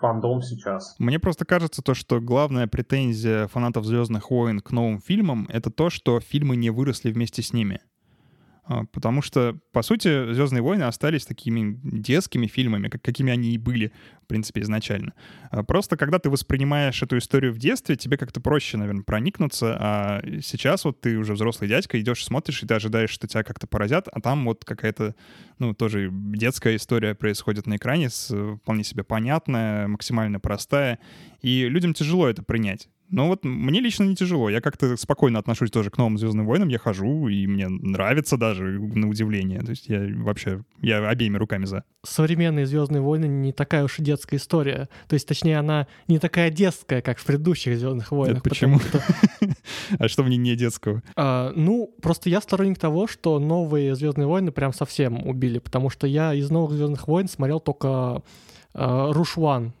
фандом 0.00 0.42
сейчас. 0.42 0.96
Мне 0.98 1.20
просто 1.20 1.44
кажется 1.44 1.80
то, 1.82 1.94
что 1.94 2.20
главная 2.20 2.66
претензия 2.66 3.46
фанатов 3.46 3.84
«Звездных 3.84 4.30
войн» 4.30 4.60
к 4.60 4.72
новым 4.72 4.98
фильмам— 4.98 5.46
это 5.50 5.70
то, 5.70 5.90
что 5.90 6.18
фильмы 6.18 6.56
не 6.56 6.70
выросли 6.70 7.12
вместе 7.12 7.42
с 7.42 7.52
ними. 7.52 7.80
А, 8.66 8.84
потому 8.84 9.20
что, 9.20 9.58
по 9.72 9.82
сути, 9.82 10.32
«Звездные 10.32 10.62
войны» 10.62 10.84
остались 10.84 11.26
такими 11.26 11.78
детскими 11.82 12.46
фильмами, 12.46 12.88
как, 12.88 13.02
какими 13.02 13.30
они 13.30 13.52
и 13.52 13.58
были, 13.58 13.92
в 14.22 14.26
принципе, 14.26 14.62
изначально. 14.62 15.12
А, 15.50 15.62
просто 15.62 15.98
когда 15.98 16.18
ты 16.18 16.30
воспринимаешь 16.30 17.02
эту 17.02 17.18
историю 17.18 17.52
в 17.52 17.58
детстве, 17.58 17.96
тебе 17.96 18.16
как-то 18.16 18.40
проще, 18.40 18.78
наверное, 18.78 19.04
проникнуться, 19.04 19.76
а 19.78 20.22
сейчас 20.42 20.86
вот 20.86 21.00
ты 21.02 21.18
уже 21.18 21.34
взрослый 21.34 21.68
дядька, 21.68 22.00
идешь, 22.00 22.24
смотришь, 22.24 22.62
и 22.62 22.66
ты 22.66 22.74
ожидаешь, 22.74 23.10
что 23.10 23.28
тебя 23.28 23.42
как-то 23.42 23.66
поразят, 23.66 24.08
а 24.10 24.20
там 24.20 24.46
вот 24.46 24.64
какая-то, 24.64 25.14
ну, 25.58 25.74
тоже 25.74 26.08
детская 26.10 26.76
история 26.76 27.14
происходит 27.14 27.66
на 27.66 27.76
экране, 27.76 28.08
с, 28.08 28.34
вполне 28.62 28.82
себе 28.82 29.04
понятная, 29.04 29.88
максимально 29.88 30.40
простая, 30.40 30.98
и 31.42 31.68
людям 31.68 31.92
тяжело 31.92 32.28
это 32.28 32.42
принять. 32.42 32.88
Но 33.10 33.28
вот 33.28 33.44
мне 33.44 33.80
лично 33.80 34.04
не 34.04 34.16
тяжело. 34.16 34.48
Я 34.48 34.60
как-то 34.60 34.96
спокойно 34.96 35.38
отношусь 35.38 35.70
тоже 35.70 35.90
к 35.90 35.98
новым 35.98 36.18
Звездным 36.18 36.46
войнам. 36.46 36.68
Я 36.68 36.78
хожу, 36.78 37.28
и 37.28 37.46
мне 37.46 37.68
нравится 37.68 38.36
даже, 38.36 38.64
на 38.64 39.08
удивление. 39.08 39.60
То 39.60 39.70
есть 39.70 39.88
я 39.88 40.00
вообще, 40.16 40.64
я 40.80 41.06
обеими 41.08 41.36
руками 41.36 41.64
за. 41.66 41.84
Современные 42.02 42.66
Звездные 42.66 43.02
войны 43.02 43.26
не 43.26 43.52
такая 43.52 43.84
уж 43.84 43.98
и 43.98 44.02
детская 44.02 44.36
история. 44.36 44.88
То 45.08 45.14
есть, 45.14 45.28
точнее, 45.28 45.58
она 45.58 45.86
не 46.08 46.18
такая 46.18 46.50
детская, 46.50 47.02
как 47.02 47.18
в 47.18 47.24
предыдущих 47.24 47.78
Звездных 47.78 48.10
войнах. 48.10 48.38
Это 48.38 48.48
почему? 48.48 48.80
А 49.98 50.08
что 50.08 50.22
в 50.22 50.28
ней 50.28 50.38
не 50.38 50.56
детского? 50.56 51.02
А, 51.16 51.52
ну, 51.54 51.94
просто 52.00 52.30
я 52.30 52.40
сторонник 52.40 52.78
того, 52.78 53.06
что 53.06 53.38
новые 53.38 53.94
Звездные 53.94 54.26
войны 54.26 54.50
прям 54.50 54.72
совсем 54.72 55.26
убили, 55.26 55.58
потому 55.58 55.90
что 55.90 56.06
я 56.06 56.34
из 56.34 56.50
новых 56.50 56.72
Звездных 56.72 57.06
войн 57.06 57.28
смотрел 57.28 57.60
только 57.60 58.22
Рушван, 58.74 59.72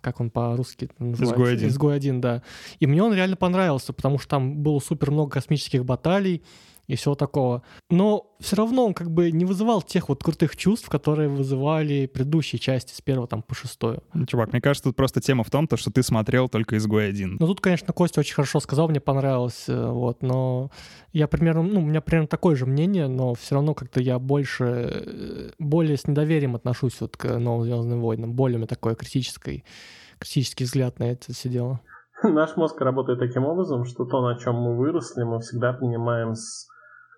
как 0.00 0.20
он 0.20 0.30
по-русски 0.30 0.90
называется? 0.98 1.24
Изгой 1.24 1.52
один. 1.54 1.68
Изгой 1.68 1.96
один, 1.96 2.20
да. 2.20 2.42
И 2.80 2.86
мне 2.86 3.02
он 3.02 3.14
реально 3.14 3.36
понравился, 3.36 3.92
потому 3.92 4.18
что 4.18 4.28
там 4.30 4.62
было 4.62 4.80
супер 4.80 5.10
много 5.10 5.30
космических 5.30 5.84
баталий, 5.84 6.42
и 6.86 6.96
всего 6.96 7.14
такого. 7.14 7.62
Но 7.90 8.34
все 8.40 8.56
равно 8.56 8.86
он 8.86 8.94
как 8.94 9.10
бы 9.10 9.30
не 9.30 9.44
вызывал 9.44 9.82
тех 9.82 10.08
вот 10.08 10.22
крутых 10.22 10.56
чувств, 10.56 10.88
которые 10.88 11.28
вызывали 11.28 12.06
предыдущие 12.06 12.58
части 12.58 12.92
с 12.92 13.00
первого 13.00 13.28
там 13.28 13.42
по 13.42 13.54
шестую. 13.54 14.02
Ну, 14.14 14.26
чувак, 14.26 14.52
мне 14.52 14.60
кажется, 14.60 14.88
тут 14.88 14.96
просто 14.96 15.20
тема 15.20 15.44
в 15.44 15.50
том, 15.50 15.66
то, 15.66 15.76
что 15.76 15.90
ты 15.90 16.02
смотрел 16.02 16.48
только 16.48 16.76
«Изгой 16.76 17.08
один». 17.08 17.36
Ну, 17.38 17.46
тут, 17.46 17.60
конечно, 17.60 17.92
Костя 17.92 18.20
очень 18.20 18.34
хорошо 18.34 18.60
сказал, 18.60 18.88
мне 18.88 19.00
понравилось, 19.00 19.64
э, 19.68 19.90
вот, 19.90 20.22
но 20.22 20.70
я 21.12 21.28
примерно, 21.28 21.62
ну, 21.62 21.80
у 21.80 21.84
меня 21.84 22.00
примерно 22.00 22.28
такое 22.28 22.56
же 22.56 22.66
мнение, 22.66 23.06
но 23.08 23.34
все 23.34 23.54
равно 23.54 23.74
как-то 23.74 24.00
я 24.00 24.18
больше, 24.18 24.64
э, 24.64 25.50
более 25.58 25.96
с 25.96 26.06
недоверием 26.06 26.56
отношусь 26.56 27.00
вот 27.00 27.16
к 27.16 27.38
новым 27.38 27.64
«Звездным 27.64 28.00
войнам», 28.00 28.32
более 28.32 28.56
у 28.56 28.58
меня 28.58 28.66
такой 28.66 28.96
критический, 28.96 29.64
критический 30.18 30.64
взгляд 30.64 30.98
на 30.98 31.04
это 31.04 31.32
все 31.32 31.48
дело. 31.48 31.80
Наш 32.22 32.56
мозг 32.56 32.80
работает 32.80 33.18
таким 33.18 33.44
образом, 33.44 33.84
что 33.84 34.04
то, 34.04 34.20
на 34.20 34.38
чем 34.38 34.54
мы 34.54 34.76
выросли, 34.76 35.24
мы 35.24 35.40
всегда 35.40 35.72
принимаем 35.72 36.34
с 36.34 36.68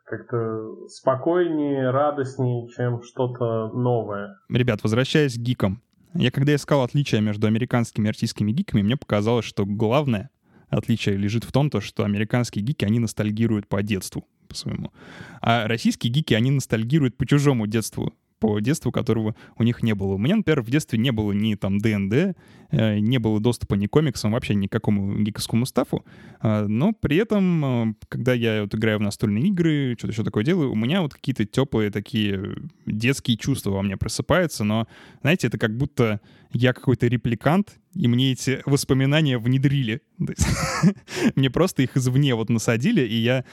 как-то 0.05 0.87
спокойнее, 0.89 1.91
радостнее, 1.91 2.69
чем 2.69 3.03
что-то 3.03 3.69
новое. 3.73 4.37
Ребят, 4.49 4.81
возвращаясь 4.83 5.35
к 5.35 5.41
гикам. 5.41 5.83
Я 6.15 6.31
когда 6.31 6.55
искал 6.55 6.83
отличия 6.83 7.21
между 7.21 7.47
американскими 7.47 8.07
и 8.07 8.11
российскими 8.11 8.53
гиками, 8.53 8.83
мне 8.83 8.97
показалось, 8.97 9.45
что 9.45 9.67
главное 9.67 10.31
отличие 10.69 11.17
лежит 11.17 11.45
в 11.45 11.53
том, 11.53 11.71
то, 11.71 11.81
что 11.81 12.05
американские 12.05 12.65
гики, 12.65 12.85
они 12.85 12.99
ностальгируют 12.99 13.69
по 13.69 13.83
детству 13.83 14.25
по 14.49 14.55
своему. 14.55 14.93
А 15.41 15.67
российские 15.67 16.13
гики, 16.13 16.35
они 16.35 16.51
ностальгируют 16.51 17.17
по 17.17 17.27
чужому 17.27 17.67
детству 17.67 18.13
по 18.45 18.61
детству, 18.61 18.93
которого 18.93 19.35
у 19.57 19.63
них 19.63 19.83
не 19.83 19.95
было. 19.95 20.15
У 20.15 20.19
меня, 20.19 20.37
например, 20.37 20.61
в 20.61 20.69
детстве 20.69 20.99
не 20.99 21.13
было 21.13 21.33
ни 21.33 21.55
там 21.55 21.79
ДНД, 21.79 22.37
э, 22.71 22.99
не 22.99 23.17
было 23.17 23.41
доступа 23.41 23.73
ни 23.75 23.87
к 23.87 23.91
комиксам, 23.91 24.33
вообще 24.33 24.55
ни 24.55 24.67
к 24.67 24.73
какому 24.73 25.19
гиковскому 25.19 25.65
стафу. 25.65 26.05
Э, 26.43 26.67
но 26.67 26.93
при 26.93 27.17
этом, 27.17 27.65
э, 27.65 27.95
когда 28.11 28.35
я 28.35 28.61
вот 28.61 28.75
играю 28.75 28.99
в 28.99 29.01
настольные 29.01 29.45
игры, 29.45 29.95
что-то 29.97 30.13
еще 30.13 30.25
такое 30.25 30.45
делаю, 30.45 30.71
у 30.71 30.75
меня 30.75 31.01
вот 31.01 31.15
какие-то 31.15 31.47
теплые 31.47 31.91
такие 31.91 32.57
детские 32.85 33.39
чувства 33.39 33.71
во 33.71 33.83
мне 33.83 33.97
просыпаются, 33.97 34.63
но, 34.63 34.89
знаете, 35.23 35.47
это 35.47 35.57
как 35.57 35.75
будто 35.75 36.21
я 36.53 36.75
какой-то 36.75 37.07
репликант, 37.07 37.79
и 37.95 38.09
мне 38.09 38.33
эти 38.33 38.61
воспоминания 38.67 39.39
внедрили. 39.39 40.03
Мне 41.35 41.51
просто 41.51 41.83
их 41.83 41.97
извне 41.97 42.35
вот 42.35 42.51
насадили, 42.51 43.01
и 43.01 43.17
я 43.17 43.45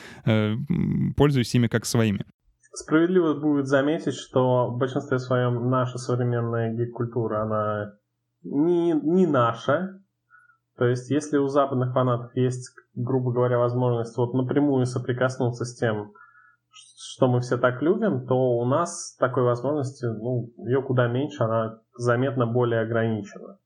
пользуюсь 1.16 1.56
ими 1.56 1.68
как 1.68 1.86
своими. 1.86 2.26
Справедливо 2.74 3.34
будет 3.34 3.68
заметить, 3.68 4.16
что 4.16 4.68
в 4.68 4.78
большинстве 4.78 5.20
своем 5.20 5.70
наша 5.70 5.98
современная 5.98 6.74
гик-культура, 6.74 7.44
она 7.44 7.94
не, 8.44 8.94
не 8.94 9.28
наша. 9.28 10.00
То 10.78 10.86
есть, 10.86 11.12
если 11.12 11.38
у 11.38 11.48
западных 11.48 11.94
фанатов 11.94 12.36
есть, 12.36 12.74
грубо 12.96 13.34
говоря, 13.34 13.60
возможность 13.60 14.18
вот 14.18 14.34
напрямую 14.34 14.86
соприкоснуться 14.86 15.66
с 15.66 15.76
тем, 15.76 16.14
что 16.72 17.28
мы 17.28 17.42
все 17.42 17.58
так 17.58 17.82
любим, 17.82 18.26
то 18.26 18.36
у 18.36 18.66
нас 18.66 19.16
такой 19.20 19.44
возможности, 19.44 20.06
ну, 20.06 20.50
ее 20.58 20.82
куда 20.82 21.08
меньше, 21.08 21.44
она 21.44 21.82
заметно 21.98 22.48
более 22.48 22.82
ограничена 22.82 23.58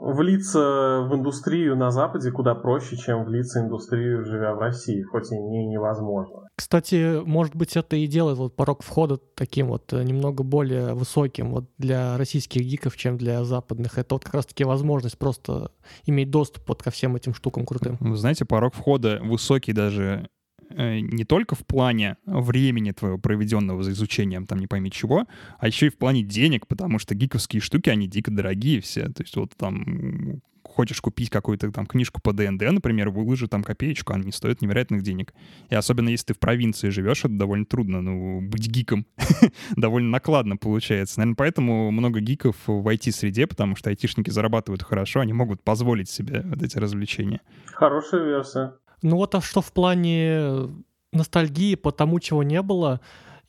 влиться 0.00 1.06
в 1.08 1.14
индустрию 1.14 1.76
на 1.76 1.90
Западе 1.90 2.32
куда 2.32 2.54
проще, 2.54 2.96
чем 2.96 3.24
влиться 3.24 3.60
в 3.60 3.64
индустрию, 3.64 4.24
живя 4.24 4.54
в 4.54 4.58
России, 4.58 5.02
хоть 5.02 5.30
и 5.30 5.38
не 5.38 5.66
невозможно. 5.66 6.48
Кстати, 6.56 7.22
может 7.24 7.54
быть, 7.54 7.76
это 7.76 7.96
и 7.96 8.06
делает 8.06 8.38
вот 8.38 8.56
порог 8.56 8.82
входа 8.82 9.18
таким 9.34 9.68
вот 9.68 9.92
э, 9.92 10.02
немного 10.02 10.42
более 10.42 10.94
высоким 10.94 11.52
вот 11.52 11.64
для 11.78 12.16
российских 12.16 12.62
гиков, 12.62 12.96
чем 12.96 13.18
для 13.18 13.44
западных. 13.44 13.98
Это 13.98 14.14
вот 14.14 14.24
как 14.24 14.34
раз-таки 14.34 14.64
возможность 14.64 15.18
просто 15.18 15.70
иметь 16.06 16.30
доступ 16.30 16.68
вот 16.68 16.82
ко 16.82 16.90
всем 16.90 17.16
этим 17.16 17.34
штукам 17.34 17.66
крутым. 17.66 17.96
Вы 18.00 18.16
знаете, 18.16 18.44
порог 18.44 18.74
входа 18.74 19.20
высокий 19.22 19.72
даже 19.72 20.28
не 20.70 21.24
только 21.24 21.54
в 21.54 21.66
плане 21.66 22.16
времени 22.26 22.92
твоего 22.92 23.18
проведенного 23.18 23.82
за 23.82 23.92
изучением, 23.92 24.46
там 24.46 24.58
не 24.58 24.66
пойми 24.66 24.90
чего, 24.90 25.26
а 25.58 25.66
еще 25.66 25.86
и 25.86 25.90
в 25.90 25.98
плане 25.98 26.22
денег, 26.22 26.66
потому 26.66 26.98
что 26.98 27.14
гиковские 27.14 27.60
штуки, 27.60 27.90
они 27.90 28.06
дико 28.06 28.30
дорогие 28.30 28.80
все. 28.80 29.08
То 29.08 29.22
есть 29.22 29.36
вот 29.36 29.52
там 29.56 30.40
хочешь 30.70 31.00
купить 31.00 31.30
какую-то 31.30 31.70
там 31.72 31.86
книжку 31.86 32.20
по 32.20 32.32
ДНД, 32.32 32.62
например, 32.72 33.10
выложи 33.10 33.48
там 33.48 33.62
копеечку, 33.62 34.12
она 34.12 34.24
не 34.24 34.32
стоит 34.32 34.62
невероятных 34.62 35.02
денег. 35.02 35.34
И 35.68 35.74
особенно 35.74 36.08
если 36.08 36.26
ты 36.26 36.34
в 36.34 36.38
провинции 36.38 36.90
живешь, 36.90 37.24
это 37.24 37.34
довольно 37.34 37.66
трудно, 37.66 38.00
ну, 38.00 38.40
быть 38.40 38.68
гиком. 38.68 39.06
довольно 39.76 40.10
накладно 40.10 40.56
получается. 40.56 41.18
Наверное, 41.18 41.36
поэтому 41.36 41.90
много 41.90 42.20
гиков 42.20 42.56
в 42.66 42.86
IT-среде, 42.86 43.46
потому 43.46 43.76
что 43.76 43.90
айтишники 43.90 44.30
зарабатывают 44.30 44.82
хорошо, 44.82 45.20
они 45.20 45.32
могут 45.32 45.62
позволить 45.62 46.08
себе 46.08 46.42
вот 46.44 46.62
эти 46.62 46.78
развлечения. 46.78 47.40
Хорошая 47.66 48.24
версия. 48.24 48.72
Ну 49.02 49.16
вот 49.16 49.34
а 49.34 49.40
что 49.40 49.60
в 49.60 49.72
плане 49.72 50.68
ностальгии 51.12 51.74
по 51.74 51.90
тому, 51.90 52.20
чего 52.20 52.42
не 52.42 52.62
было, 52.62 53.00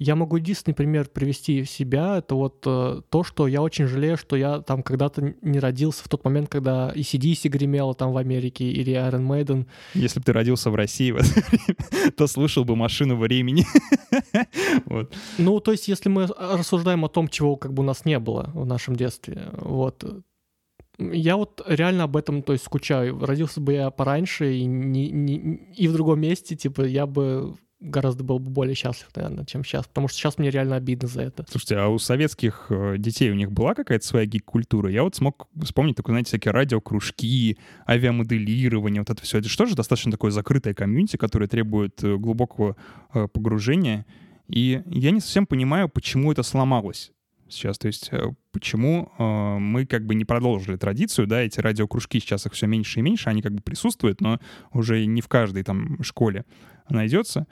я 0.03 0.15
могу 0.15 0.37
единственный 0.37 0.73
пример 0.73 1.09
привести 1.09 1.61
в 1.61 1.69
себя, 1.69 2.17
это 2.17 2.33
вот 2.33 2.63
э, 2.65 3.01
то, 3.07 3.23
что 3.23 3.47
я 3.47 3.61
очень 3.61 3.85
жалею, 3.85 4.17
что 4.17 4.35
я 4.35 4.59
там 4.61 4.81
когда-то 4.81 5.35
не 5.43 5.59
родился 5.59 6.03
в 6.03 6.09
тот 6.09 6.25
момент, 6.25 6.49
когда 6.49 6.91
и 6.95 7.01
CDC 7.01 7.49
гремело 7.49 7.93
там 7.93 8.11
в 8.11 8.17
Америке, 8.17 8.65
или 8.65 8.93
Iron 8.93 9.27
Maiden. 9.27 9.67
Если 9.93 10.19
бы 10.19 10.25
ты 10.25 10.33
родился 10.33 10.71
в 10.71 10.75
России 10.75 11.11
в 11.11 11.17
это 11.17 11.27
время, 11.27 12.11
то 12.17 12.25
слушал 12.25 12.65
бы 12.65 12.75
«Машину 12.75 13.15
времени». 13.15 13.63
вот. 14.85 15.13
Ну, 15.37 15.59
то 15.59 15.71
есть, 15.71 15.87
если 15.87 16.09
мы 16.09 16.25
рассуждаем 16.25 17.05
о 17.05 17.07
том, 17.07 17.27
чего 17.27 17.55
как 17.55 17.71
бы 17.71 17.83
у 17.83 17.85
нас 17.85 18.03
не 18.03 18.17
было 18.17 18.49
в 18.55 18.65
нашем 18.65 18.95
детстве, 18.95 19.49
вот, 19.53 20.03
я 21.11 21.37
вот 21.37 21.61
реально 21.65 22.03
об 22.03 22.17
этом, 22.17 22.43
то 22.43 22.53
есть, 22.53 22.65
скучаю. 22.65 23.19
Родился 23.19 23.61
бы 23.61 23.73
я 23.73 23.89
пораньше 23.91 24.55
и, 24.55 24.65
не, 24.65 25.09
не, 25.09 25.55
и 25.75 25.87
в 25.87 25.93
другом 25.93 26.21
месте, 26.21 26.55
типа, 26.55 26.81
я 26.81 27.05
бы 27.05 27.55
гораздо 27.81 28.23
был 28.23 28.39
бы 28.39 28.51
более 28.51 28.75
счастлив, 28.75 29.09
наверное, 29.15 29.43
чем 29.45 29.65
сейчас, 29.65 29.87
потому 29.87 30.07
что 30.07 30.17
сейчас 30.17 30.37
мне 30.37 30.51
реально 30.51 30.75
обидно 30.75 31.07
за 31.07 31.23
это. 31.23 31.45
Слушайте, 31.49 31.77
а 31.77 31.87
у 31.87 31.97
советских 31.97 32.67
э, 32.69 32.95
детей 32.97 33.31
у 33.31 33.33
них 33.33 33.51
была 33.51 33.73
какая-то 33.73 34.05
своя 34.05 34.25
гик-культура? 34.27 34.89
Я 34.89 35.03
вот 35.03 35.15
смог 35.15 35.47
вспомнить 35.61 35.95
такое, 35.95 36.13
знаете, 36.13 36.29
всякие 36.29 36.51
радиокружки, 36.51 37.57
авиамоделирование, 37.89 39.01
вот 39.01 39.09
это 39.09 39.21
все. 39.23 39.39
Это 39.39 39.49
что 39.49 39.65
же 39.65 39.75
достаточно 39.75 40.11
такое 40.11 40.31
закрытое 40.31 40.75
комьюнити, 40.75 41.17
которое 41.17 41.47
требует 41.47 42.03
э, 42.03 42.15
глубокого 42.17 42.77
э, 43.13 43.27
погружения. 43.27 44.05
И 44.47 44.83
я 44.85 45.11
не 45.11 45.19
совсем 45.19 45.47
понимаю, 45.47 45.89
почему 45.89 46.31
это 46.31 46.43
сломалось 46.43 47.11
сейчас. 47.53 47.77
То 47.77 47.87
есть 47.87 48.09
э, 48.11 48.33
почему 48.51 49.11
э, 49.17 49.57
мы 49.59 49.85
как 49.85 50.05
бы 50.05 50.15
не 50.15 50.25
продолжили 50.25 50.77
традицию, 50.77 51.27
да, 51.27 51.41
эти 51.41 51.59
радиокружки 51.59 52.19
сейчас 52.19 52.45
их 52.45 52.53
все 52.53 52.67
меньше 52.67 52.99
и 52.99 53.01
меньше, 53.01 53.29
они 53.29 53.41
как 53.41 53.53
бы 53.53 53.61
присутствуют, 53.61 54.21
но 54.21 54.39
уже 54.73 55.05
не 55.05 55.21
в 55.21 55.27
каждой 55.27 55.63
там 55.63 56.01
школе 56.03 56.45
найдется. 56.89 57.47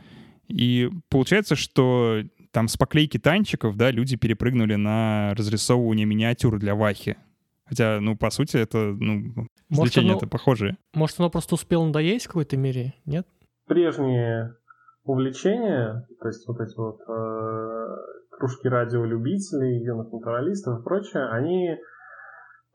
И 0.47 0.89
получается, 1.09 1.55
что 1.55 2.23
там 2.51 2.67
с 2.67 2.77
поклейки 2.77 3.17
танчиков, 3.17 3.77
да, 3.77 3.91
люди 3.91 4.15
перепрыгнули 4.15 4.75
на 4.75 5.33
разрисовывание 5.35 6.05
миниатюр 6.05 6.59
для 6.59 6.75
Вахи. 6.75 7.17
Хотя, 7.65 7.99
ну, 7.99 8.17
по 8.17 8.31
сути, 8.31 8.57
это, 8.57 8.95
ну, 8.99 9.47
развлечения 9.69 10.15
это 10.15 10.25
похожие. 10.25 10.77
Может, 10.95 11.19
оно 11.19 11.29
просто 11.29 11.53
успело 11.53 11.85
надоесть 11.85 12.25
в 12.25 12.29
какой-то 12.29 12.57
мере, 12.57 12.95
нет? 13.05 13.27
Прежние 13.67 14.55
увлечения, 15.03 16.07
то 16.19 16.27
есть 16.27 16.47
вот 16.47 16.59
эти 16.59 16.75
вот 16.75 16.99
э, 17.07 17.95
кружки 18.39 18.67
радиолюбителей, 18.67 19.83
юных 19.83 20.11
натуралистов 20.11 20.79
и 20.79 20.83
прочее, 20.83 21.27
они 21.29 21.77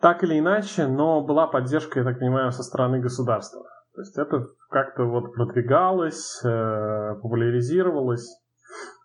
так 0.01 0.23
или 0.23 0.39
иначе, 0.39 0.87
но 0.87 1.25
была 1.25 1.47
поддержка, 1.47 2.01
я 2.01 2.05
так 2.05 2.19
понимаю, 2.19 2.53
со 2.53 2.63
стороны 2.63 3.01
государства. 3.01 3.63
То 3.95 4.01
есть 4.01 4.19
это 4.19 4.45
как-то 4.71 5.05
вот 5.05 5.35
продвигалось, 5.35 6.41
э, 6.45 7.15
популяризировалось. 7.23 8.29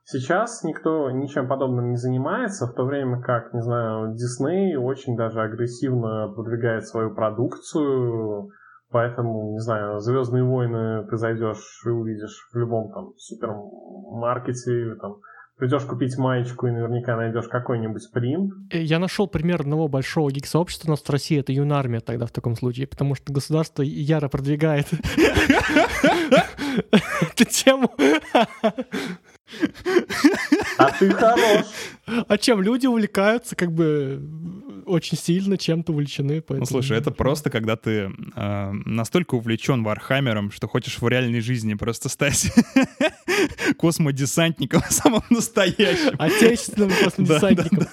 Сейчас 0.03 0.63
никто 0.63 1.11
ничем 1.11 1.47
подобным 1.47 1.91
не 1.91 1.95
занимается, 1.95 2.65
в 2.65 2.73
то 2.73 2.83
время 2.83 3.21
как, 3.21 3.53
не 3.53 3.61
знаю, 3.61 4.15
Дисней 4.15 4.75
очень 4.75 5.15
даже 5.15 5.39
агрессивно 5.41 6.33
продвигает 6.35 6.87
свою 6.87 7.13
продукцию, 7.13 8.49
поэтому, 8.89 9.51
не 9.51 9.59
знаю, 9.59 9.99
Звездные 9.99 10.43
войны 10.43 11.05
ты 11.07 11.17
зайдешь 11.17 11.83
и 11.85 11.89
увидишь 11.89 12.49
в 12.51 12.57
любом 12.57 12.91
там 12.91 13.13
супермаркете, 13.17 14.95
там, 14.99 15.17
Придешь 15.59 15.83
купить 15.83 16.17
маечку 16.17 16.67
и 16.67 16.71
наверняка 16.71 17.17
найдешь 17.17 17.49
какой-нибудь 17.49 18.09
принт. 18.13 18.53
Э, 18.71 18.81
я 18.81 18.97
нашел 18.97 19.27
пример 19.27 19.59
одного 19.59 19.89
большого 19.89 20.31
гик-сообщества 20.31 20.87
у 20.87 20.91
нас 20.91 21.01
в 21.01 21.09
России, 21.09 21.37
это 21.37 21.51
юнармия 21.51 21.99
тогда 21.99 22.27
в 22.27 22.31
таком 22.31 22.55
случае, 22.55 22.87
потому 22.87 23.13
что 23.13 23.33
государство 23.33 23.81
яро 23.83 24.29
продвигает 24.29 24.87
эту 27.33 27.43
тему. 27.43 27.91
А 30.77 30.91
ты 30.91 31.11
хорош. 31.11 31.65
А 32.05 32.37
чем 32.37 32.61
люди 32.61 32.87
увлекаются, 32.87 33.55
как 33.55 33.73
бы 33.73 34.21
очень 34.85 35.17
сильно 35.17 35.57
чем-то 35.57 35.91
увлечены. 35.91 36.41
Поэтому... 36.41 36.59
Ну, 36.61 36.65
слушай, 36.65 36.97
это 36.97 37.11
просто 37.11 37.49
когда 37.49 37.75
ты 37.75 38.11
э, 38.35 38.71
настолько 38.85 39.35
увлечен 39.35 39.83
Warhammer 39.83 40.34
ом, 40.34 40.51
что 40.51 40.67
хочешь 40.67 40.99
в 40.99 41.07
реальной 41.07 41.41
жизни 41.41 41.73
просто 41.75 42.09
стать 42.09 42.51
космодесантником 43.77 44.81
самым 44.89 45.23
настоящим. 45.29 46.15
Отечественным 46.17 46.91
космодесантником. 47.03 47.87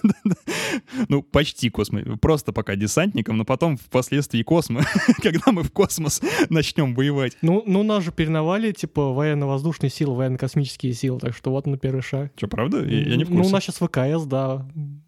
Ну, 1.09 1.23
почти 1.23 1.71
космо. 1.71 2.17
Просто 2.19 2.53
пока 2.53 2.77
десантником, 2.77 3.37
но 3.37 3.45
потом 3.45 3.77
впоследствии 3.77 4.43
космо, 4.43 4.83
когда 5.23 5.53
мы 5.53 5.63
в 5.63 5.71
космос 5.71 6.21
начнем 6.51 6.95
воевать. 6.95 7.37
Ну, 7.43 7.63
ну, 7.67 7.83
нас 7.83 8.05
же 8.05 8.13
переименовали, 8.13 8.73
типа, 8.73 9.13
военно-воздушные 9.13 9.91
силы, 9.91 10.15
военно-космические 10.15 10.93
силы, 10.93 11.21
так 11.21 11.35
что 11.35 11.51
вот 11.51 11.67
на 11.67 11.79
первый 11.79 12.03
шаг. 12.03 12.33
Что, 12.37 12.49
правда? 12.49 12.85
Я, 12.85 13.01
я 13.01 13.17
не 13.17 13.25
в 13.25 13.29
курсе. 13.29 13.43
Ну, 13.43 13.49
у 13.49 13.51
нас 13.51 13.65
сейчас 13.65 13.77
ВКС, 13.77 14.25
да. 14.25 14.67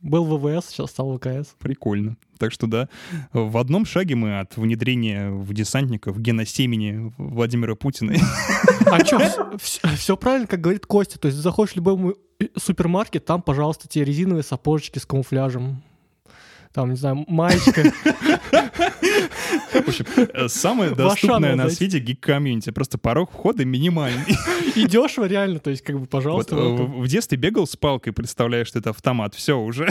Был 0.09 0.25
ВВС, 0.25 0.69
сейчас 0.69 0.91
стал 0.91 1.17
ВКС. 1.17 1.55
Прикольно. 1.59 2.17
Так 2.39 2.53
что 2.53 2.67
да, 2.67 2.89
в 3.33 3.59
одном 3.59 3.85
шаге 3.85 4.15
мы 4.15 4.41
от 4.41 4.57
внедрения 4.57 5.31
в 5.31 5.53
десантников 5.53 6.21
гена 6.21 6.47
семени 6.47 7.13
Владимира 7.19 7.75
Путина. 7.75 8.15
А 8.87 9.05
что, 9.05 9.59
все 9.59 10.17
правильно, 10.17 10.47
как 10.47 10.61
говорит 10.61 10.87
Костя. 10.87 11.19
То 11.19 11.27
есть 11.27 11.39
заходишь 11.39 11.73
в 11.73 11.77
любой 11.77 12.17
супермаркет, 12.57 13.25
там, 13.25 13.43
пожалуйста, 13.43 13.89
те 13.89 14.05
резиновые 14.05 14.45
сапожечки 14.45 14.99
с 14.99 15.07
камуфляжем 15.07 15.83
там, 16.79 16.91
не 16.91 16.97
знаю, 16.97 17.25
маечка. 17.27 17.93
В 19.73 19.89
общем, 19.89 20.07
э, 20.17 20.47
самое 20.47 20.95
доступное 20.95 21.57
на 21.57 21.71
свете 21.71 21.99
гик-комьюнити. 21.99 22.71
Просто 22.71 22.99
порог 22.99 23.33
входа 23.33 23.65
минимальный. 23.65 24.37
И 24.77 24.87
дешево 24.87 25.25
реально, 25.25 25.59
то 25.59 25.71
есть 25.71 25.83
как 25.83 25.99
бы, 25.99 26.07
пожалуйста. 26.07 26.55
Э, 26.55 26.77
в 26.77 27.09
детстве 27.09 27.37
бегал 27.37 27.67
с 27.67 27.75
палкой, 27.75 28.13
представляешь, 28.13 28.69
что 28.69 28.79
это 28.79 28.91
автомат. 28.91 29.35
Все, 29.35 29.59
уже 29.59 29.89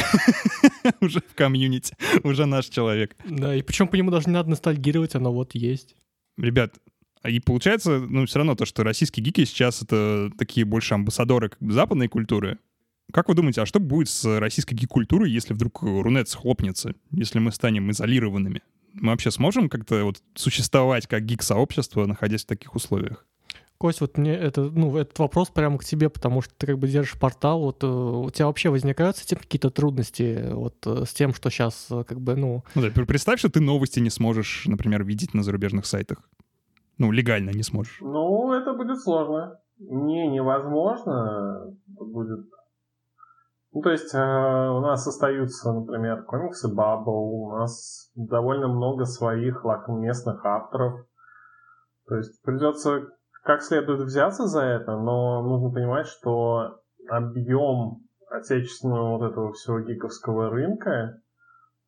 уже 1.02 1.20
в 1.20 1.36
комьюнити, 1.36 1.94
уже 2.24 2.46
наш 2.46 2.68
человек. 2.68 3.18
Да, 3.26 3.54
и 3.54 3.62
причем 3.62 3.90
по 3.90 3.96
нему 3.96 4.10
даже 4.10 4.28
не 4.28 4.34
надо 4.34 4.50
ностальгировать, 4.50 5.14
оно 5.14 5.34
вот 5.34 5.56
есть. 5.56 5.94
Ребят, 6.38 6.74
и 7.26 7.42
получается, 7.42 8.00
ну, 8.00 8.26
все 8.26 8.40
равно 8.40 8.56
то, 8.56 8.66
что 8.66 8.84
российские 8.84 9.26
гики 9.26 9.44
сейчас 9.44 9.82
это 9.82 10.32
такие 10.38 10.66
больше 10.66 10.94
амбассадоры 10.94 11.52
западной 11.60 12.08
культуры, 12.08 12.60
как 13.12 13.30
вы 13.30 13.36
думаете, 13.36 13.62
а 13.62 13.66
что 13.66 13.80
будет 13.80 14.10
с 14.10 14.40
российской 14.40 14.76
гик-культурой, 14.76 15.32
если 15.32 15.54
вдруг 15.54 15.82
Рунет 15.82 16.28
схлопнется, 16.30 16.94
если 17.12 17.40
мы 17.40 17.52
станем 17.52 17.90
изолированными? 17.92 18.62
Мы 18.94 19.12
вообще 19.12 19.32
сможем 19.32 19.70
как-то 19.70 20.04
вот 20.04 20.22
существовать 20.34 21.08
как 21.08 21.24
гик-сообщество, 21.24 22.06
находясь 22.06 22.44
в 22.44 22.48
таких 22.48 22.76
условиях? 22.76 23.26
Кость, 23.78 24.02
вот 24.02 24.18
мне 24.18 24.34
это, 24.34 24.64
ну, 24.64 24.98
этот 24.98 25.20
вопрос 25.20 25.50
прямо 25.50 25.78
к 25.78 25.86
тебе, 25.86 26.10
потому 26.10 26.42
что 26.42 26.52
ты 26.58 26.66
как 26.66 26.80
бы 26.80 26.88
держишь 26.88 27.20
портал, 27.20 27.62
вот 27.62 27.84
э, 27.84 27.88
у 27.88 28.28
тебя 28.32 28.48
вообще 28.48 28.70
возникают 28.70 29.18
с 29.18 29.24
этим 29.24 29.38
какие-то 29.38 29.70
трудности, 29.70 30.50
вот 30.52 30.76
э, 30.88 31.04
с 31.06 31.14
тем, 31.14 31.32
что 31.32 31.52
сейчас 31.52 31.86
э, 31.92 32.04
как 32.04 32.20
бы, 32.20 32.36
ну... 32.36 32.64
ну 32.74 32.82
да, 32.82 32.90
представь, 32.90 33.38
что 33.38 33.50
ты 33.50 33.60
новости 33.60 34.00
не 34.00 34.10
сможешь, 34.10 34.64
например, 34.66 35.04
видеть 35.04 35.36
на 35.36 35.44
зарубежных 35.44 35.86
сайтах. 35.86 36.28
Ну, 36.98 37.12
легально 37.12 37.52
не 37.52 37.62
сможешь. 37.62 38.00
Ну, 38.02 38.52
это 38.52 38.74
будет 38.74 39.00
сложно. 39.00 39.60
Не, 39.78 40.28
невозможно. 40.28 41.76
Это 41.94 42.04
будет 42.04 42.48
ну, 43.78 43.84
то 43.84 43.92
есть 43.92 44.12
э, 44.16 44.18
у 44.18 44.80
нас 44.80 45.06
остаются, 45.06 45.72
например, 45.72 46.24
комиксы 46.24 46.68
Bubble, 46.68 47.06
у 47.06 47.52
нас 47.60 48.10
довольно 48.16 48.68
много 48.70 49.06
своих 49.06 49.64
местных 49.88 50.44
авторов. 50.44 51.06
То 52.08 52.16
есть 52.16 52.42
придется 52.42 53.04
как 53.44 53.62
следует 53.62 54.02
взяться 54.02 54.48
за 54.48 54.64
это, 54.64 54.98
но 54.98 55.44
нужно 55.44 55.70
понимать, 55.70 56.08
что 56.08 56.80
объем 57.08 58.00
отечественного 58.32 59.20
вот 59.20 59.32
этого 59.32 59.54
всего 59.54 59.80
гиковского 59.82 60.50
рынка, 60.50 61.22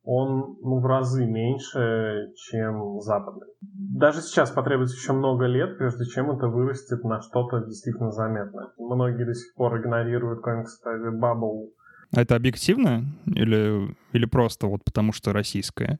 он 0.04 0.58
ну, 0.62 0.78
в 0.78 0.86
разы 0.86 1.26
меньше, 1.26 2.32
чем 2.36 3.00
западный. 3.00 3.48
Даже 3.60 4.20
сейчас 4.20 4.52
потребуется 4.52 4.94
еще 4.94 5.12
много 5.12 5.46
лет, 5.46 5.76
прежде 5.76 6.04
чем 6.04 6.30
это 6.30 6.46
вырастет 6.46 7.02
на 7.02 7.20
что-то 7.20 7.64
действительно 7.66 8.12
заметное. 8.12 8.68
Многие 8.78 9.24
до 9.24 9.34
сих 9.34 9.52
пор 9.56 9.80
игнорируют 9.80 10.40
комиксы 10.40 10.80
Bubble 11.20 11.70
а 12.14 12.22
это 12.22 12.36
объективно 12.36 13.04
или, 13.26 13.94
или 14.12 14.26
просто 14.26 14.66
вот 14.66 14.84
потому 14.84 15.12
что 15.12 15.32
российское? 15.32 15.98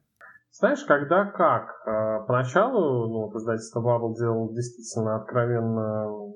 Знаешь, 0.53 0.85
когда 0.85 1.27
как? 1.27 1.83
А, 1.87 2.21
поначалу 2.21 3.09
ну, 3.09 3.39
издательство 3.39 3.81
Bubble 3.81 4.15
делал 4.19 4.53
действительно 4.53 5.17
откровенно 5.17 6.33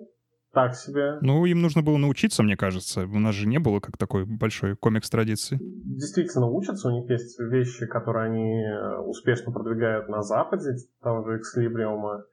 так 0.52 0.74
себе. 0.76 1.18
Ну, 1.20 1.44
им 1.44 1.60
нужно 1.60 1.82
было 1.82 1.96
научиться, 1.96 2.44
мне 2.44 2.56
кажется. 2.56 3.02
У 3.02 3.18
нас 3.18 3.34
же 3.34 3.48
не 3.48 3.58
было 3.58 3.80
как 3.80 3.96
такой 3.96 4.24
большой 4.24 4.76
комикс 4.76 5.10
традиции. 5.10 5.58
Действительно 5.60 6.46
учатся. 6.46 6.88
У 6.88 6.92
них 6.92 7.10
есть 7.10 7.38
вещи, 7.40 7.86
которые 7.86 8.26
они 8.26 8.62
э, 8.62 8.98
успешно 9.00 9.52
продвигают 9.52 10.08
на 10.08 10.22
Западе, 10.22 10.76
того 11.02 11.24
же 11.24 11.38
Экслибриума. 11.38 12.24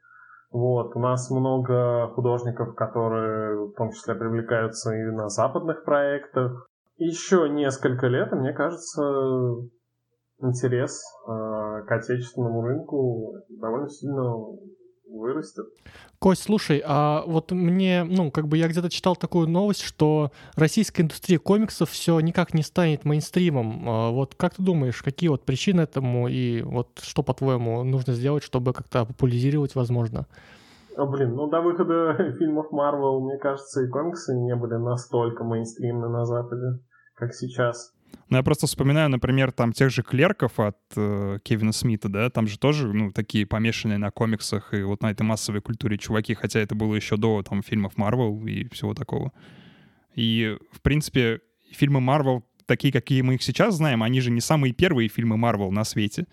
Вот. 0.51 0.95
У 0.95 0.99
нас 0.99 1.31
много 1.31 2.09
художников, 2.09 2.75
которые 2.75 3.69
в 3.69 3.73
том 3.73 3.91
числе 3.91 4.13
привлекаются 4.13 4.93
и 4.93 5.03
на 5.05 5.29
западных 5.29 5.83
проектах 5.83 6.69
еще 7.05 7.49
несколько 7.49 8.07
лет, 8.07 8.31
и 8.31 8.35
мне 8.35 8.53
кажется, 8.53 9.01
интерес 10.39 11.01
э, 11.27 11.83
к 11.87 11.91
отечественному 11.91 12.61
рынку 12.61 13.33
довольно 13.49 13.89
сильно 13.89 14.35
вырастет. 15.07 15.65
Кость, 16.19 16.43
слушай, 16.43 16.81
а 16.85 17.23
вот 17.25 17.51
мне, 17.51 18.03
ну, 18.03 18.29
как 18.29 18.47
бы 18.47 18.57
я 18.57 18.67
где-то 18.67 18.89
читал 18.89 19.15
такую 19.15 19.49
новость, 19.49 19.81
что 19.81 20.31
российская 20.55 21.01
индустрия 21.01 21.39
комиксов 21.39 21.89
все 21.89 22.19
никак 22.19 22.53
не 22.53 22.61
станет 22.61 23.03
мейнстримом. 23.03 23.89
А 23.89 24.11
вот 24.11 24.35
как 24.35 24.53
ты 24.53 24.63
думаешь, 24.63 25.01
какие 25.01 25.29
вот 25.29 25.43
причины 25.43 25.81
этому 25.81 26.27
и 26.27 26.61
вот 26.61 26.99
что, 27.01 27.23
по-твоему, 27.23 27.83
нужно 27.83 28.13
сделать, 28.13 28.43
чтобы 28.43 28.73
как-то 28.73 29.05
популяризировать, 29.05 29.73
возможно? 29.73 30.27
О, 30.95 31.07
блин, 31.07 31.33
ну 31.33 31.49
до 31.49 31.61
выхода 31.61 32.35
фильмов 32.37 32.71
Марвел, 32.71 33.21
мне 33.21 33.37
кажется, 33.37 33.81
и 33.81 33.89
комиксы 33.89 34.35
не 34.35 34.55
были 34.55 34.75
настолько 34.75 35.43
мейнстримны 35.43 36.07
на 36.07 36.25
Западе 36.25 36.79
как 37.21 37.35
сейчас. 37.35 37.93
Ну, 38.29 38.37
я 38.37 38.43
просто 38.43 38.65
вспоминаю, 38.65 39.09
например, 39.09 39.51
там 39.51 39.73
тех 39.73 39.91
же 39.91 40.01
клерков 40.01 40.59
от 40.59 40.77
э, 40.95 41.37
Кевина 41.43 41.71
Смита, 41.71 42.09
да, 42.09 42.29
там 42.31 42.47
же 42.47 42.57
тоже, 42.57 42.91
ну, 42.91 43.11
такие 43.11 43.45
помешанные 43.45 43.99
на 43.99 44.09
комиксах 44.09 44.73
и 44.73 44.81
вот 44.81 45.03
на 45.03 45.11
этой 45.11 45.21
массовой 45.21 45.61
культуре 45.61 45.99
чуваки, 45.99 46.33
хотя 46.33 46.59
это 46.59 46.73
было 46.73 46.95
еще 46.95 47.17
до, 47.17 47.43
там, 47.43 47.61
фильмов 47.61 47.95
Марвел 47.95 48.43
и 48.47 48.67
всего 48.69 48.95
такого. 48.95 49.31
И, 50.15 50.57
в 50.71 50.81
принципе, 50.81 51.41
фильмы 51.71 52.01
Марвел, 52.01 52.43
такие, 52.65 52.91
какие 52.91 53.21
мы 53.21 53.35
их 53.35 53.43
сейчас 53.43 53.75
знаем, 53.75 54.01
они 54.01 54.19
же 54.19 54.31
не 54.31 54.41
самые 54.41 54.73
первые 54.73 55.07
фильмы 55.07 55.37
Марвел 55.37 55.71
на 55.71 55.83
свете. 55.83 56.25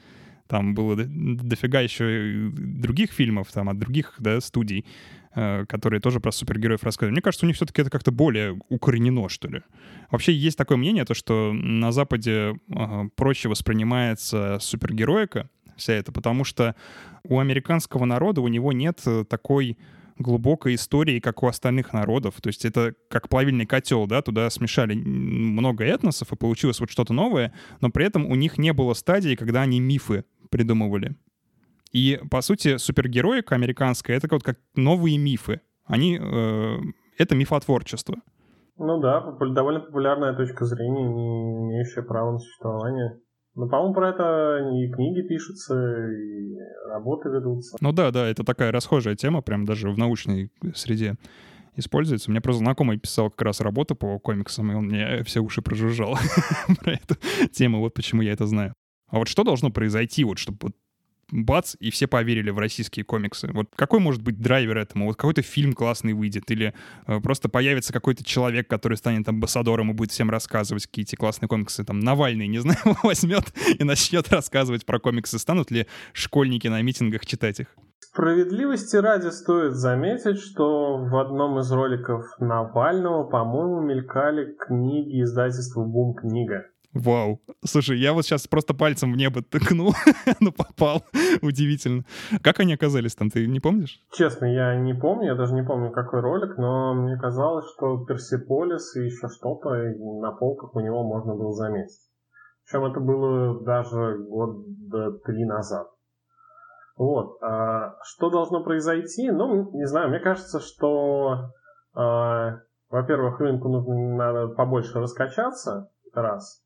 Там 0.47 0.75
было 0.75 0.97
дофига 0.97 1.81
еще 1.81 2.51
других 2.51 3.13
фильмов, 3.13 3.53
там, 3.53 3.69
от 3.69 3.79
других, 3.79 4.15
да, 4.19 4.41
студий. 4.41 4.87
Э, 5.35 5.65
которые 5.67 6.01
тоже 6.01 6.21
про 6.21 6.33
супергероев 6.33 6.83
рассказывают. 6.83 7.13
Мне 7.15 7.23
кажется, 7.23 7.47
у 7.47 7.49
них 7.49 7.57
все-таки 7.57 7.83
это 7.83 7.91
как-то 7.91 8.11
более 8.11 8.59
укоренено, 8.69 9.29
что 9.29 9.49
ли. 9.49 9.63
Вообще 10.11 10.33
есть 10.33 10.59
такое 10.59 10.77
мнение, 10.79 11.05
то, 11.05 11.15
что 11.15 11.53
на 11.53 11.93
Западе 11.93 12.59
э, 12.69 13.05
проще 13.17 13.49
воспринимается 13.49 14.59
супергероика, 14.61 15.49
вся 15.77 15.95
эта, 15.95 16.13
потому 16.13 16.45
что 16.45 16.75
у 17.25 17.39
американского 17.39 18.05
народа 18.05 18.41
у 18.41 18.49
него 18.49 18.73
нет 18.73 19.01
э, 19.07 19.25
такой 19.29 19.79
глубокой 20.19 20.75
истории, 20.75 21.21
как 21.21 21.43
у 21.43 21.47
остальных 21.47 21.93
народов. 21.93 22.41
То 22.41 22.49
есть 22.49 22.65
это 22.65 22.95
как 23.09 23.29
плавильный 23.29 23.67
котел, 23.67 24.07
да, 24.07 24.21
туда 24.21 24.51
смешали 24.51 24.95
много 24.95 25.85
этносов, 25.85 26.33
и 26.33 26.37
получилось 26.37 26.81
вот 26.81 26.91
что-то 26.91 27.13
новое, 27.13 27.53
но 27.81 27.91
при 27.91 28.05
этом 28.05 28.27
у 28.27 28.35
них 28.35 28.59
не 28.59 28.73
было 28.73 28.95
стадии, 28.95 29.37
когда 29.37 29.63
они 29.63 29.81
мифы 29.81 30.25
придумывали. 30.51 31.17
И, 31.93 32.21
по 32.31 32.41
сути, 32.41 32.77
супергероика 32.77 33.55
американская— 33.55 34.17
это 34.19 34.29
вот 34.31 34.43
как 34.43 34.59
новые 34.75 35.19
мифы. 35.19 35.61
Они... 35.85 36.19
Э, 36.21 36.77
это 37.19 37.35
мифотворчество. 37.35 38.17
Ну 38.77 39.01
да, 39.01 39.21
довольно 39.21 39.81
популярная 39.81 40.35
точка 40.35 40.65
зрения, 40.65 41.09
не 41.09 41.65
имеющая 41.65 42.03
права 42.03 42.33
на 42.33 42.39
существование. 42.39 43.19
Ну, 43.57 43.69
по-моему, 43.69 43.93
про 43.93 44.11
это 44.11 44.71
и 44.73 44.89
книги 44.93 45.27
пишутся, 45.27 45.75
и 45.75 46.55
работы 46.89 47.29
ведутся. 47.29 47.77
Ну 47.81 47.93
да, 47.93 48.13
да, 48.13 48.29
это 48.29 48.45
такая 48.45 48.71
расхожая 48.71 49.17
тема, 49.17 49.43
прям 49.43 49.65
даже 49.65 49.91
в 49.91 49.99
научной 49.99 50.53
среде 50.77 51.17
используется. 51.75 52.31
У 52.31 52.33
меня 52.33 52.41
просто 52.41 52.63
знакомый 52.63 52.99
писал 52.99 53.31
как 53.31 53.43
раз 53.43 53.61
работу 53.61 53.97
по 53.97 54.21
комиксам, 54.21 54.71
и 54.71 54.77
он 54.77 54.87
мне 54.87 55.25
все 55.25 55.41
уши 55.41 55.61
прожужжал 55.61 56.17
про 56.81 56.93
эту 56.93 57.17
тему, 57.53 57.81
вот 57.81 57.95
почему 57.95 58.23
я 58.23 58.33
это 58.33 58.47
знаю. 58.47 58.75
А 59.09 59.19
вот 59.19 59.27
что 59.27 59.43
должно 59.43 59.71
произойти, 59.71 60.23
вот 60.23 60.39
чтобы 60.39 60.59
бац, 61.31 61.77
и 61.81 61.91
все 61.91 62.07
поверили 62.07 62.51
в 62.51 62.59
российские 62.59 63.05
комиксы. 63.05 63.49
Вот 63.53 63.69
какой 63.75 64.01
может 64.01 64.23
быть 64.23 64.41
драйвер 64.41 64.79
этому? 64.79 65.07
Вот 65.07 65.17
какой-то 65.17 65.43
фильм 65.43 65.73
классный 65.73 66.13
выйдет, 66.13 66.51
или 66.51 66.75
э, 67.07 67.21
просто 67.21 67.49
появится 67.49 67.93
какой-то 67.93 68.25
человек, 68.25 68.69
который 68.69 68.97
станет 68.97 69.29
амбассадором 69.29 69.91
и 69.91 69.95
будет 69.95 70.11
всем 70.11 70.31
рассказывать 70.31 70.87
какие-то 70.87 71.17
классные 71.17 71.49
комиксы. 71.49 71.85
Там 71.85 72.01
Навальный, 72.01 72.49
не 72.49 72.59
знаю, 72.59 72.79
возьмет 73.03 73.45
и 73.79 73.85
начнет 73.85 74.29
рассказывать 74.31 74.87
про 74.87 74.99
комиксы. 74.99 75.39
Станут 75.39 75.71
ли 75.71 75.87
школьники 76.13 76.69
на 76.69 76.81
митингах 76.83 77.27
читать 77.27 77.61
их? 77.61 77.69
Справедливости 78.01 78.97
ради 78.97 79.29
стоит 79.29 79.75
заметить, 79.75 80.39
что 80.39 80.97
в 80.99 81.17
одном 81.17 81.59
из 81.59 81.71
роликов 81.71 82.25
Навального, 82.39 83.25
по-моему, 83.25 83.81
мелькали 83.81 84.57
книги 84.59 85.23
издательства 85.23 85.85
«Бум 85.85 86.15
книга». 86.15 86.67
Вау. 86.95 87.41
Слушай, 87.65 87.99
я 87.99 88.13
вот 88.13 88.25
сейчас 88.25 88.47
просто 88.47 88.75
пальцем 88.75 89.13
в 89.13 89.17
небо 89.17 89.43
тыкнул, 89.43 89.93
но 90.41 90.53
попал. 90.53 91.05
Удивительно. 91.43 92.05
Как 92.43 92.61
они 92.61 92.75
оказались 92.75 93.15
там, 93.15 93.31
ты 93.31 93.47
не 93.47 93.61
помнишь? 93.61 94.01
Честно, 94.13 94.47
я 94.47 94.75
не 94.75 94.95
помню, 94.95 95.27
я 95.27 95.35
даже 95.35 95.53
не 95.55 95.63
помню, 95.63 95.91
какой 95.91 96.21
ролик, 96.21 96.57
но 96.57 96.95
мне 96.95 97.17
казалось, 97.19 97.67
что 97.75 98.05
Персиполис 98.05 98.97
и 98.97 99.05
еще 99.05 99.29
что-то 99.29 99.71
на 99.71 100.33
полках 100.33 100.75
у 100.75 100.81
него 100.81 101.05
можно 101.05 101.35
было 101.35 101.53
заметить. 101.53 102.01
Причем 102.65 102.85
это 102.87 103.01
было 103.01 103.63
даже 103.65 104.19
года 104.19 105.13
три 105.25 105.45
назад. 105.45 105.89
Вот. 106.97 107.39
А 107.43 107.95
что 108.03 108.31
должно 108.31 108.65
произойти? 108.65 109.31
Ну, 109.31 109.71
не 109.73 109.87
знаю, 109.87 110.09
мне 110.09 110.19
кажется, 110.19 110.59
что, 110.59 111.53
а, 111.95 112.61
во-первых, 112.91 113.39
рынку 113.41 113.69
нужно 113.69 114.17
надо 114.17 114.49
побольше 114.49 114.99
раскачаться, 114.99 115.91
раз. 116.13 116.63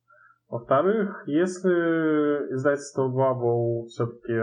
Во-вторых, 0.53 1.23
если 1.25 2.53
издательство 2.53 3.09
Bubble 3.09 3.87
все-таки 3.87 4.35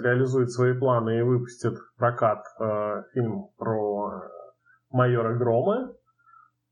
реализует 0.00 0.52
свои 0.52 0.78
планы 0.78 1.18
и 1.18 1.22
выпустит 1.22 1.76
в 1.76 1.98
прокат 1.98 2.44
э, 2.60 3.02
фильм 3.12 3.48
про 3.58 4.30
майора 4.92 5.36
Грома, 5.36 5.92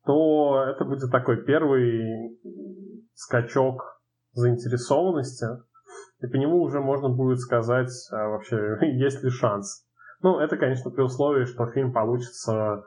то 0.06 0.62
это 0.62 0.84
будет 0.84 1.10
такой 1.10 1.42
первый 1.42 2.38
скачок 3.14 4.00
заинтересованности, 4.34 5.46
и 6.20 6.28
по 6.28 6.36
нему 6.36 6.62
уже 6.62 6.78
можно 6.78 7.08
будет 7.08 7.40
сказать 7.40 7.90
а, 8.12 8.28
вообще, 8.28 8.78
есть 8.96 9.24
ли 9.24 9.30
шанс. 9.30 9.88
Ну, 10.22 10.38
это, 10.38 10.56
конечно, 10.56 10.92
при 10.92 11.02
условии, 11.02 11.46
что 11.46 11.66
фильм 11.72 11.92
получится 11.92 12.84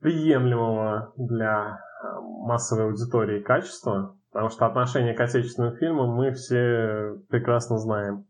приемлемого 0.00 1.14
для 1.16 1.80
а, 2.02 2.20
массовой 2.20 2.84
аудитории 2.84 3.40
качества, 3.40 4.17
Потому 4.38 4.50
что 4.50 4.66
отношение 4.66 5.14
к 5.14 5.20
отечественным 5.20 5.76
фильмам 5.78 6.10
мы 6.10 6.30
все 6.30 7.16
прекрасно 7.28 7.76
знаем. 7.76 8.24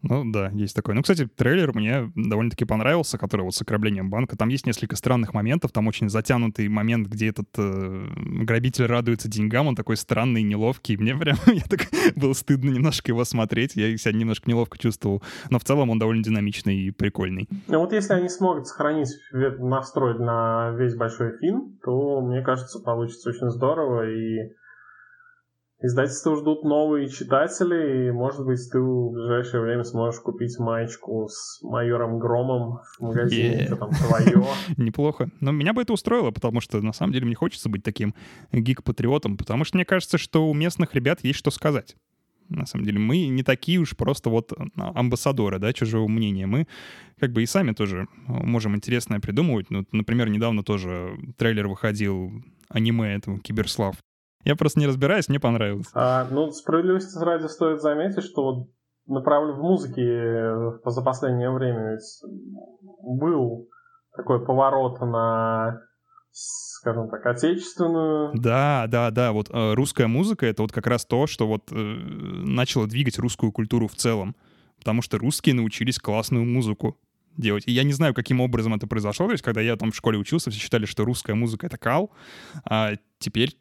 Ну 0.00 0.22
да, 0.30 0.48
есть 0.50 0.76
такой. 0.76 0.94
Ну, 0.94 1.02
кстати, 1.02 1.26
трейлер 1.26 1.74
мне 1.74 2.12
довольно-таки 2.14 2.64
понравился, 2.64 3.18
который 3.18 3.42
вот 3.42 3.56
с 3.56 3.60
ограблением 3.60 4.10
банка. 4.10 4.36
Там 4.36 4.48
есть 4.48 4.64
несколько 4.64 4.94
странных 4.94 5.34
моментов. 5.34 5.72
Там 5.72 5.88
очень 5.88 6.08
затянутый 6.08 6.68
момент, 6.68 7.08
где 7.08 7.30
этот 7.30 7.48
э, 7.58 8.06
грабитель 8.44 8.86
радуется 8.86 9.28
деньгам. 9.28 9.66
Он 9.66 9.74
такой 9.74 9.96
странный, 9.96 10.44
неловкий. 10.44 10.96
Мне 10.96 11.16
прям 11.16 11.36
я 11.46 11.64
так 11.68 11.80
было 12.14 12.32
стыдно 12.32 12.70
немножко 12.70 13.10
его 13.10 13.24
смотреть. 13.24 13.74
Я 13.74 13.94
себя 13.96 14.16
немножко 14.16 14.48
неловко 14.48 14.78
чувствовал. 14.78 15.20
Но 15.50 15.58
в 15.58 15.64
целом 15.64 15.90
он 15.90 15.98
довольно 15.98 16.22
динамичный 16.22 16.76
и 16.76 16.90
прикольный. 16.92 17.48
Ну 17.66 17.80
вот 17.80 17.92
если 17.92 18.12
они 18.12 18.28
смогут 18.28 18.68
сохранить 18.68 19.10
настрой 19.32 20.16
на 20.16 20.70
весь 20.78 20.94
большой 20.94 21.38
фильм, 21.38 21.76
то, 21.82 22.20
мне 22.20 22.40
кажется, 22.40 22.78
получится 22.78 23.30
очень 23.30 23.50
здорово. 23.50 24.08
И 24.08 24.52
Издательства 25.82 26.36
ждут 26.36 26.62
новые 26.62 27.08
читатели, 27.08 28.08
и, 28.08 28.10
может 28.10 28.44
быть, 28.44 28.60
ты 28.70 28.78
в 28.78 29.12
ближайшее 29.12 29.62
время 29.62 29.82
сможешь 29.84 30.20
купить 30.20 30.58
маечку 30.58 31.26
с 31.30 31.62
майором 31.62 32.18
Громом 32.18 32.80
в 32.98 33.00
магазине, 33.00 33.66
yeah. 33.66 33.76
там 33.76 33.90
твое. 33.90 34.44
Неплохо. 34.76 35.30
Но 35.40 35.52
меня 35.52 35.72
бы 35.72 35.80
это 35.80 35.94
устроило, 35.94 36.32
потому 36.32 36.60
что, 36.60 36.82
на 36.82 36.92
самом 36.92 37.14
деле, 37.14 37.24
мне 37.24 37.34
хочется 37.34 37.70
быть 37.70 37.82
таким 37.82 38.14
гик-патриотом, 38.52 39.38
потому 39.38 39.64
что 39.64 39.78
мне 39.78 39.86
кажется, 39.86 40.18
что 40.18 40.46
у 40.50 40.52
местных 40.52 40.94
ребят 40.94 41.20
есть 41.22 41.38
что 41.38 41.50
сказать. 41.50 41.96
На 42.50 42.66
самом 42.66 42.84
деле, 42.84 42.98
мы 42.98 43.28
не 43.28 43.42
такие 43.42 43.78
уж 43.78 43.96
просто 43.96 44.28
вот 44.28 44.52
а, 44.52 44.92
амбассадоры, 44.94 45.58
да, 45.58 45.72
чужого 45.72 46.08
мнения. 46.08 46.46
Мы 46.46 46.66
как 47.18 47.32
бы 47.32 47.42
и 47.42 47.46
сами 47.46 47.72
тоже 47.72 48.06
можем 48.26 48.76
интересное 48.76 49.20
придумывать. 49.20 49.70
Ну, 49.70 49.86
например, 49.92 50.28
недавно 50.28 50.62
тоже 50.62 51.16
трейлер 51.38 51.68
выходил 51.68 52.32
аниме 52.68 53.14
этого 53.14 53.38
Киберслав. 53.38 53.96
Я 54.44 54.56
просто 54.56 54.80
не 54.80 54.86
разбираюсь, 54.86 55.28
мне 55.28 55.40
понравилось. 55.40 55.88
А, 55.94 56.26
ну, 56.30 56.50
справедливости 56.50 57.18
ради 57.18 57.46
стоит 57.46 57.80
заметить, 57.80 58.24
что 58.24 58.42
вот 58.42 58.68
направлен 59.06 59.56
в 59.56 59.62
музыке 59.62 60.02
э, 60.02 60.80
за 60.84 61.02
последнее 61.02 61.50
время 61.50 61.98
был 63.02 63.68
такой 64.16 64.44
поворот 64.44 65.00
на 65.00 65.82
скажем 66.32 67.10
так, 67.10 67.26
отечественную. 67.26 68.32
Да, 68.34 68.86
да, 68.88 69.10
да. 69.10 69.32
Вот 69.32 69.50
э, 69.50 69.74
русская 69.74 70.06
музыка— 70.06 70.46
это 70.46 70.62
вот 70.62 70.72
как 70.72 70.86
раз 70.86 71.04
то, 71.04 71.26
что 71.26 71.46
вот 71.46 71.70
э, 71.72 71.74
начало 71.74 72.86
двигать 72.86 73.18
русскую 73.18 73.52
культуру 73.52 73.88
в 73.88 73.94
целом. 73.94 74.34
Потому 74.78 75.02
что 75.02 75.18
русские 75.18 75.54
научились 75.54 75.98
классную 75.98 76.44
музыку 76.46 76.98
делать. 77.36 77.64
И 77.66 77.72
я 77.72 77.82
не 77.82 77.92
знаю, 77.92 78.14
каким 78.14 78.40
образом 78.40 78.74
это 78.74 78.86
произошло. 78.86 79.26
То 79.26 79.32
есть, 79.32 79.44
когда 79.44 79.60
я 79.60 79.76
там 79.76 79.92
в 79.92 79.96
школе 79.96 80.18
учился, 80.18 80.50
все 80.50 80.60
считали, 80.60 80.86
что 80.86 81.04
русская 81.04 81.34
музыка— 81.34 81.66
это 81.68 81.76
кал, 81.76 82.10
а 82.64 82.92
теперь 83.18 83.56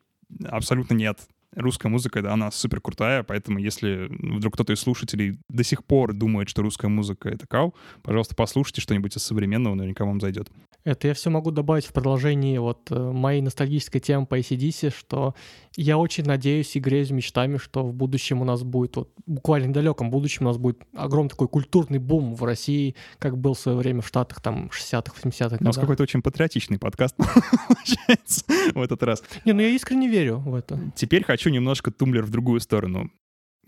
Абсолютно 0.46 0.94
нет 0.94 1.20
русская 1.56 1.89
музыка, 1.89 2.22
да, 2.22 2.34
она 2.34 2.52
супер 2.52 2.82
крутая, 2.82 3.24
поэтому 3.24 3.60
если 3.60 4.08
вдруг 4.10 4.54
кто-то 4.54 4.74
из 4.74 4.80
слушателей 4.80 5.39
до 5.50 5.63
сих 5.63 5.84
пор 5.84 6.13
думает, 6.13 6.50
что 6.50 6.62
русская 6.62 6.88
музыка— 6.88 7.30
это 7.30 7.48
кау, 7.48 7.76
пожалуйста, 8.02 8.36
послушайте 8.36 8.82
что-нибудь 8.82 9.15
из 9.15 9.24
современного, 9.24 9.76
наверняка 9.76 10.06
вам 10.06 10.22
зайдет. 10.22 10.50
Это 10.86 11.10
я 11.10 11.13
все 11.13 11.30
могу 11.30 11.52
добавить 11.52 11.86
в 11.86 11.92
продолжении 11.92 12.58
вот 12.58 12.89
э, 12.89 12.98
моей 12.98 13.42
ностальгической 13.42 14.00
темы 14.00 14.26
по 14.26 14.39
ACDC, 14.39 14.94
что 14.98 15.36
я 15.76 15.98
очень 15.98 16.24
надеюсь 16.24 16.76
и 16.76 16.80
греюсь 16.80 17.12
мечтами, 17.12 17.58
что 17.58 17.84
в 17.86 17.94
будущем 17.94 18.42
у 18.42 18.46
нас 18.46 18.63
будет, 18.63 18.96
вот 18.96 19.12
буквально 19.26 19.68
недалеком 19.68 20.10
будущем 20.10 20.46
у 20.46 20.50
нас 20.50 20.58
будет 20.58 20.82
огромный 20.94 21.30
такой 21.30 21.50
культурный 21.50 22.00
бум 22.00 22.34
в 22.34 22.44
России, 22.44 22.96
как 23.20 23.38
был 23.38 23.56
в 23.56 23.60
свое 23.60 23.78
время 23.78 24.02
в 24.02 24.08
Штатах, 24.08 24.42
там, 24.42 24.68
60-х, 24.68 25.13
80-х 25.22 25.58
У 25.60 25.63
нас 25.63 25.78
какой-то 25.78 26.04
очень 26.04 26.22
патриотичный 26.22 26.80
подкаст 26.80 27.15
получается 27.68 28.46
в 28.74 28.82
этот 28.82 29.04
раз. 29.04 29.22
Не, 29.44 29.52
ну 29.52 29.62
я 29.62 29.70
искренне 29.70 30.08
верю 30.08 30.38
в 30.38 30.56
это. 30.56 30.80
Теперь 30.96 31.26
хочу 31.26 31.50
немножко 31.50 31.92
тумблер 31.92 32.24
в 32.24 32.30
другую 32.30 32.62
сторону. 32.62 33.12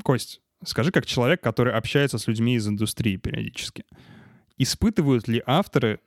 Кость, 0.04 0.42
скажи, 0.64 0.92
как 0.92 1.06
человек, 1.06 1.42
который 1.42 1.74
общается 1.74 2.18
с 2.18 2.28
людьми 2.28 2.56
из 2.56 2.68
индустрии 2.68 3.18
периодически, 3.18 3.84
испытывают 4.58 5.28
ли 5.28 5.44
авторы 5.46 6.00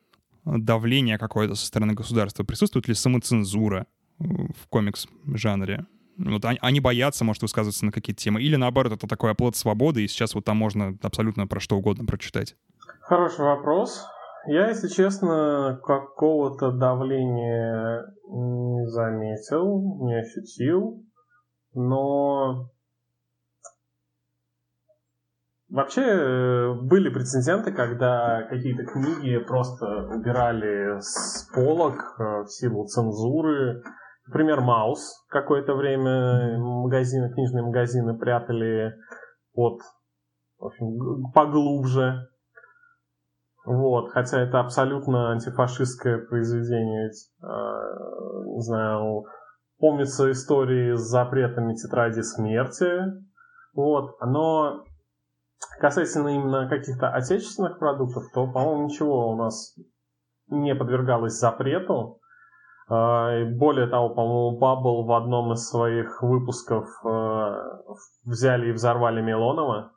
давление 0.44 1.18
какое-то 1.18 1.54
со 1.54 1.66
стороны 1.66 1.94
государства? 1.94 2.44
Присутствует 2.44 2.88
ли 2.88 2.94
самоцензура 2.94 3.86
в 4.18 4.68
комикс-жанре? 4.68 5.86
Вот 6.16 6.44
они, 6.44 6.58
они 6.62 6.80
боятся, 6.80 7.24
может, 7.24 7.42
высказываться 7.42 7.84
на 7.84 7.92
какие-то 7.92 8.22
темы. 8.22 8.40
Или 8.40 8.56
наоборот, 8.56 8.92
это 8.92 9.06
такой 9.08 9.32
оплот 9.32 9.56
свободы, 9.56 10.04
и 10.04 10.08
сейчас 10.08 10.34
вот 10.34 10.44
там 10.44 10.56
можно 10.56 10.96
абсолютно 11.02 11.46
про 11.46 11.60
что 11.60 11.76
угодно 11.76 12.04
прочитать. 12.04 12.56
Хороший 13.00 13.44
вопрос. 13.44 14.04
Я, 14.46 14.68
если 14.68 14.88
честно, 14.88 15.80
какого-то 15.82 16.70
давления 16.70 18.04
не 18.28 18.86
заметил, 18.88 20.04
не 20.06 20.20
ощутил 20.20 21.04
но 21.74 22.70
Вообще 25.74 26.02
э, 26.02 26.72
были 26.82 27.08
прецеденты, 27.08 27.72
когда 27.72 28.42
какие-то 28.48 28.84
книги 28.84 29.38
просто 29.38 30.06
убирали 30.06 31.00
с 31.00 31.50
полок 31.52 32.14
в 32.16 32.46
силу 32.46 32.86
цензуры. 32.86 33.82
Например, 34.28 34.60
Маус 34.60 35.26
какое-то 35.30 35.74
время 35.74 36.58
магазины, 36.58 37.32
книжные 37.32 37.64
магазины 37.64 38.16
прятали 38.16 38.94
под, 39.52 39.80
в 40.60 40.66
общем, 40.66 41.32
поглубже. 41.34 42.28
Вот, 43.66 44.12
хотя 44.12 44.42
это 44.42 44.60
абсолютно 44.60 45.32
антифашистское 45.32 46.18
произведение. 46.18 47.10
Э, 47.42 48.44
не 48.46 48.60
знаю, 48.60 49.24
помнится 49.80 50.30
истории 50.30 50.94
с 50.94 51.00
запретами 51.00 51.74
тетради 51.74 52.20
смерти. 52.20 52.88
Вот, 53.74 54.14
но 54.20 54.84
касательно 55.80 56.28
именно 56.28 56.68
каких-то 56.68 57.10
отечественных 57.10 57.78
продуктов, 57.78 58.24
то, 58.32 58.46
по-моему, 58.46 58.84
ничего 58.84 59.30
у 59.30 59.36
нас 59.36 59.76
не 60.48 60.74
подвергалось 60.74 61.38
запрету. 61.38 62.20
А, 62.88 63.44
более 63.46 63.86
того, 63.86 64.10
по-моему, 64.10 64.58
Bubble 64.58 65.06
в 65.06 65.12
одном 65.12 65.52
из 65.52 65.66
своих 65.68 66.22
выпусков 66.22 66.86
э, 67.04 67.54
взяли 68.24 68.68
и 68.68 68.72
взорвали 68.72 69.22
Милонова. 69.22 69.92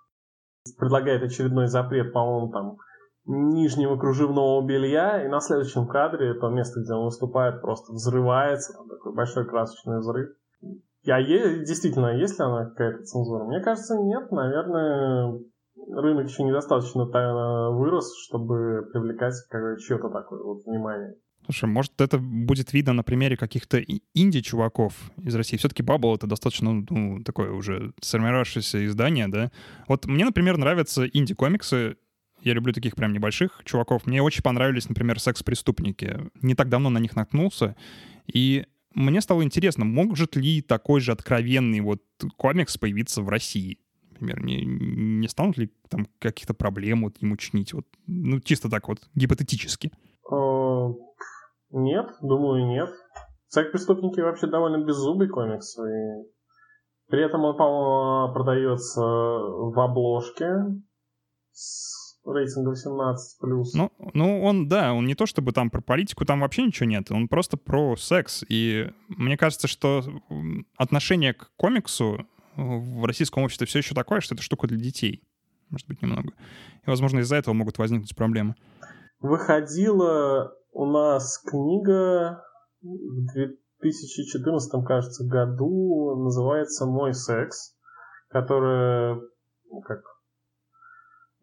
Предлагает 0.77 1.23
очередной 1.23 1.67
запрет, 1.67 2.13
по-моему, 2.13 2.51
там 2.51 2.77
нижнего 3.25 3.97
кружевного 3.97 4.65
белья, 4.65 5.25
и 5.25 5.27
на 5.27 5.41
следующем 5.41 5.87
кадре 5.87 6.33
то 6.33 6.49
место, 6.49 6.79
где 6.81 6.93
он 6.93 7.05
выступает, 7.05 7.61
просто 7.61 7.91
взрывается, 7.91 8.73
там 8.73 8.87
такой 8.87 9.13
большой 9.13 9.45
красочный 9.45 9.99
взрыв. 9.99 10.29
А 11.09 11.19
е- 11.19 11.65
действительно, 11.65 12.17
есть 12.17 12.39
ли 12.39 12.45
она 12.45 12.65
какая-то 12.65 13.03
цензура? 13.03 13.45
Мне 13.45 13.61
кажется, 13.61 13.97
нет. 13.97 14.31
Наверное, 14.31 15.39
рынок 15.89 16.27
еще 16.27 16.43
недостаточно 16.43 17.05
вырос, 17.71 18.13
чтобы 18.25 18.89
привлекать 18.91 19.35
чье-то 19.85 20.09
такое 20.09 20.43
вот 20.43 20.65
внимание. 20.65 21.15
Слушай, 21.45 21.69
может, 21.69 22.01
это 22.01 22.17
будет 22.17 22.73
видно 22.73 22.91
на 22.91 23.03
примере 23.03 23.37
каких-то 23.37 23.81
инди-чуваков 24.13 24.93
из 25.23 25.33
России. 25.33 25.55
Все-таки 25.55 25.81
Bubble— 25.81 26.15
это 26.15 26.27
достаточно 26.27 26.83
ну, 26.89 27.23
такое 27.23 27.51
уже 27.51 27.93
сформировавшееся 28.01 28.85
издание, 28.85 29.29
да? 29.29 29.51
Вот 29.87 30.07
мне, 30.07 30.25
например, 30.25 30.57
нравятся 30.57 31.07
инди-комиксы, 31.07 31.95
я 32.41 32.53
люблю 32.53 32.73
таких 32.73 32.95
прям 32.95 33.13
небольших 33.13 33.61
чуваков. 33.63 34.05
Мне 34.05 34.21
очень 34.21 34.43
понравились, 34.43 34.89
например, 34.89 35.19
секс-преступники. 35.19 36.29
Не 36.41 36.53
так 36.53 36.69
давно 36.69 36.89
на 36.89 36.97
них 36.97 37.15
наткнулся. 37.15 37.75
И 38.25 38.65
мне 38.93 39.21
стало 39.21 39.43
интересно, 39.43 39.85
может 39.85 40.35
ли 40.35 40.61
такой 40.61 40.99
же 40.99 41.13
откровенный 41.13 41.79
вот 41.79 42.01
комикс 42.35 42.77
появиться 42.77 43.21
в 43.21 43.29
России? 43.29 43.79
Например, 44.19 44.43
не, 44.43 44.65
не 44.65 45.27
станут 45.27 45.57
ли 45.57 45.71
там 45.89 46.07
каких-то 46.19 46.53
проблем 46.53 47.03
вот 47.03 47.17
ему 47.21 47.37
чинить? 47.37 47.73
Вот, 47.73 47.85
ну, 48.07 48.39
чисто 48.39 48.69
так 48.69 48.87
вот, 48.87 48.99
гипотетически. 49.15 49.91
Э, 50.31 50.93
нет, 51.71 52.07
думаю, 52.21 52.67
нет. 52.67 52.89
Секс-преступники 53.49 54.19
вообще 54.19 54.47
довольно 54.47 54.83
беззубый 54.83 55.29
комикс. 55.29 55.77
И 55.77 55.81
при 57.09 57.25
этом 57.25 57.43
он, 57.43 57.55
по-моему, 57.55 58.33
продается 58.33 59.01
в 59.01 59.79
обложке 59.79 60.49
с 61.51 61.97
рейтинга 62.25 62.69
18 62.69 63.39
плюс. 63.39 63.73
Ну, 63.73 63.91
ну, 64.13 64.43
он, 64.43 64.67
да, 64.67 64.93
он 64.93 65.05
не 65.05 65.15
то 65.15 65.25
чтобы 65.25 65.53
там 65.53 65.69
про 65.69 65.81
политику, 65.81 66.25
там 66.25 66.41
вообще 66.41 66.63
ничего 66.63 66.89
нет, 66.89 67.11
он 67.11 67.27
просто 67.27 67.57
про 67.57 67.95
секс. 67.95 68.43
И 68.49 68.89
мне 69.07 69.37
кажется, 69.37 69.67
что 69.67 70.03
отношение 70.75 71.33
к 71.33 71.51
комиксу 71.55 72.27
в 72.57 73.05
российском 73.05 73.43
обществе 73.43 73.67
все 73.67 73.79
еще 73.79 73.95
такое, 73.95 74.19
что 74.19 74.35
это 74.35 74.43
штука 74.43 74.67
для 74.67 74.77
детей. 74.77 75.23
Может 75.69 75.87
быть, 75.87 76.01
немного. 76.01 76.29
И, 76.85 76.89
возможно, 76.89 77.19
из-за 77.19 77.35
этого 77.35 77.53
могут 77.53 77.77
возникнуть 77.77 78.15
проблемы. 78.15 78.55
Выходила 79.19 80.53
у 80.71 80.85
нас 80.85 81.39
книга 81.39 82.43
в 82.81 83.33
2014, 83.81 84.85
кажется, 84.85 85.25
году, 85.25 86.15
называется 86.23 86.85
«Мой 86.85 87.13
секс», 87.13 87.75
которая 88.29 89.21
ну, 89.69 89.81
как 89.81 90.01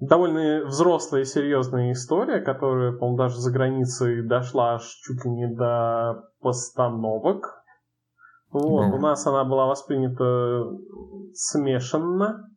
довольно 0.00 0.64
взрослая 0.66 1.22
и 1.22 1.27
серьезная 1.27 1.92
история, 1.92 2.40
которая, 2.40 2.92
по-моему, 2.92 3.18
даже 3.18 3.38
за 3.38 3.53
границей 3.53 4.27
дошла 4.27 4.74
аж 4.74 4.85
чуть 4.85 5.24
ли 5.24 5.31
не 5.31 5.55
до 5.55 6.31
постановок. 6.40 7.63
Вот, 8.54 8.94
у 8.94 8.98
нас 8.98 9.26
она 9.26 9.44
была 9.44 9.66
воспринята 9.66 10.64
смешанно. 11.32 12.48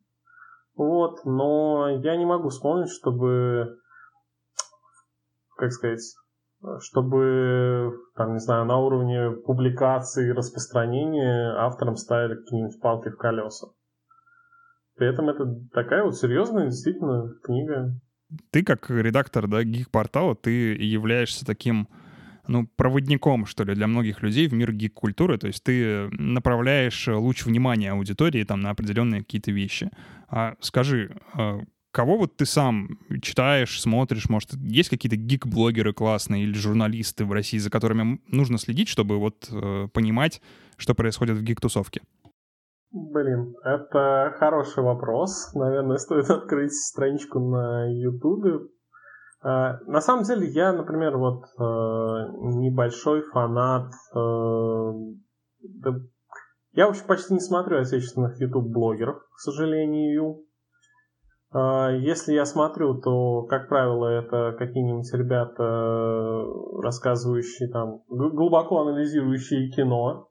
Вот, 0.76 1.24
но 1.24 1.88
я 1.88 2.16
не 2.16 2.24
могу 2.24 2.50
вспомнить, 2.50 2.88
чтобы, 2.88 3.78
как 5.56 5.72
сказать, 5.72 6.00
чтобы, 6.78 7.98
там, 8.14 8.34
не 8.34 8.38
знаю, 8.38 8.64
на 8.64 8.78
уровне 8.78 9.32
публикации 9.44 10.28
и 10.28 10.32
распространения 10.32 11.52
авторам 11.58 11.96
ставили 11.96 12.36
какие-нибудь 12.36 12.80
палки 12.80 13.08
в 13.08 13.16
колеса. 13.16 13.66
При 14.94 15.08
этом 15.08 15.30
это 15.30 15.52
такая 15.72 16.04
вот 16.04 16.16
серьезная 16.16 16.66
действительно 16.66 17.34
книга. 17.42 18.00
Ты 18.52 18.62
как 18.64 18.88
редактор, 18.88 19.48
да, 19.48 19.64
гик-портала, 19.64 20.36
ты 20.36 20.76
являешься 20.76 21.44
таким 21.44 21.88
ну, 22.48 22.66
проводником, 22.66 23.46
что 23.46 23.64
ли, 23.64 23.74
для 23.74 23.86
многих 23.86 24.22
людей 24.22 24.48
в 24.48 24.54
мир 24.54 24.72
гик-культуры. 24.72 25.38
То 25.38 25.46
есть 25.46 25.62
ты 25.62 26.08
направляешь 26.10 27.06
луч 27.08 27.44
внимания 27.44 27.92
аудитории 27.92 28.42
там 28.44 28.60
на 28.60 28.70
определенные 28.70 29.20
какие-то 29.20 29.52
вещи. 29.52 29.90
А 30.28 30.54
скажи, 30.60 31.16
а 31.34 31.60
кого 31.92 32.18
вот 32.18 32.36
ты 32.36 32.46
сам 32.46 32.98
читаешь, 33.22 33.80
смотришь, 33.80 34.28
может, 34.28 34.54
есть 34.54 34.88
какие-то 34.88 35.16
гик-блогеры 35.16 35.92
классные 35.92 36.44
или 36.44 36.54
журналисты 36.54 37.24
в 37.24 37.32
России, 37.32 37.58
за 37.58 37.70
которыми 37.70 38.20
нужно 38.28 38.58
следить, 38.58 38.88
чтобы 38.88 39.18
вот 39.18 39.48
э, 39.50 39.88
понимать, 39.92 40.40
что 40.76 40.94
происходит 40.94 41.36
в 41.36 41.42
гик-тусовке? 41.42 42.02
Блин, 42.90 43.54
это 43.64 44.34
хороший 44.38 44.82
вопрос. 44.82 45.52
Наверное, 45.54 45.98
стоит 45.98 46.30
открыть 46.30 46.72
страничку 46.72 47.38
на 47.40 47.86
Ютубе. 47.90 48.60
А, 49.40 49.78
на 49.86 50.00
самом 50.00 50.24
деле, 50.24 50.48
я, 50.48 50.72
например, 50.72 51.16
вот 51.16 51.44
э, 51.44 51.62
небольшой 52.58 53.22
фанат. 53.22 53.92
Э, 54.14 54.92
я 56.72 56.86
вообще 56.86 57.04
почти 57.04 57.34
не 57.34 57.40
смотрю 57.40 57.80
отечественных 57.80 58.40
YouTube-блогеров, 58.40 59.16
к 59.16 59.38
сожалению. 59.38 60.44
Если 61.50 62.34
я 62.34 62.44
смотрю, 62.44 63.00
то, 63.00 63.44
как 63.44 63.70
правило, 63.70 64.06
это 64.06 64.54
какие-нибудь 64.58 65.10
ребята, 65.14 65.62
э, 65.62 66.82
рассказывающие 66.82 67.70
там, 67.70 68.02
глубоко 68.08 68.82
анализирующие 68.82 69.70
кино, 69.70 70.28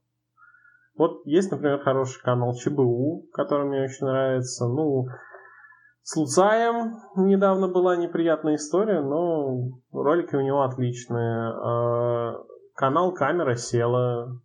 вот 0.97 1.21
есть, 1.25 1.51
например, 1.51 1.79
хороший 1.79 2.21
канал 2.21 2.55
ЧБУ, 2.55 3.27
который 3.31 3.67
мне 3.67 3.83
очень 3.83 4.07
нравится. 4.07 4.67
Ну, 4.67 5.05
с 6.07 6.15
Луцаем 6.15 7.01
недавно 7.17 7.67
была 7.67 7.97
неприятная 7.97 8.55
история, 8.55 9.01
но 9.01 9.77
ролики 9.91 10.37
у 10.37 10.41
него 10.41 10.61
отличные. 10.61 11.51
А, 11.51 12.45
канал 12.75 13.13
Камера 13.13 13.55
села. 13.55 14.39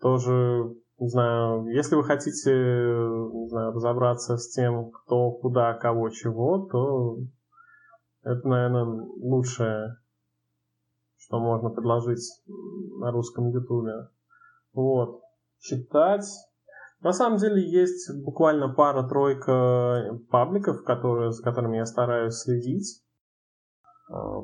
Тоже, 0.00 0.72
не 1.00 1.08
знаю, 1.08 1.66
если 1.66 1.96
вы 1.96 2.04
хотите 2.04 2.48
не 2.52 3.48
знаю, 3.48 3.72
разобраться 3.72 4.36
с 4.36 4.50
тем, 4.50 4.92
кто, 4.92 5.32
куда, 5.32 5.74
кого, 5.74 6.10
чего, 6.10 6.68
то 6.70 7.18
это, 8.22 8.46
наверное, 8.46 8.84
лучшее, 8.84 9.96
что 11.16 11.40
можно 11.40 11.70
предложить 11.70 12.40
на 13.00 13.10
русском 13.10 13.48
ютубе. 13.48 14.10
Вот 14.72 15.22
читать. 15.58 16.26
На 17.04 17.12
самом 17.12 17.36
деле 17.36 17.62
есть 17.62 18.10
буквально 18.24 18.70
пара-тройка 18.70 20.18
пабликов, 20.30 20.84
которые, 20.84 21.32
за 21.32 21.42
которыми 21.42 21.76
я 21.76 21.84
стараюсь 21.84 22.32
следить. 22.32 23.02
А, 24.10 24.40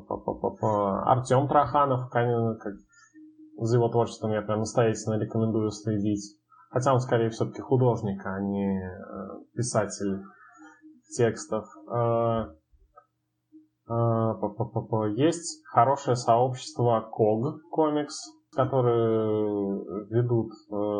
Артем 1.11 1.47
Траханов, 1.47 2.11
конечно, 2.11 2.55
как 2.61 2.73
за 3.57 3.77
его 3.77 3.89
творчеством 3.89 4.31
я 4.31 4.43
прям 4.43 4.59
настоятельно 4.59 5.19
рекомендую 5.19 5.71
следить. 5.71 6.37
Хотя 6.69 6.93
он 6.93 6.99
скорее 6.99 7.31
все-таки 7.31 7.61
художник, 7.61 8.23
а 8.25 8.39
не 8.39 8.79
э, 8.79 9.43
писатель 9.55 10.21
текстов. 11.17 11.65
А, 11.89 12.53
есть 15.15 15.65
хорошее 15.65 16.15
сообщество 16.15 17.09
KOG 17.11 17.55
Comics, 17.75 18.17
которые 18.53 20.05
ведут 20.09 20.51
э, 20.69 20.90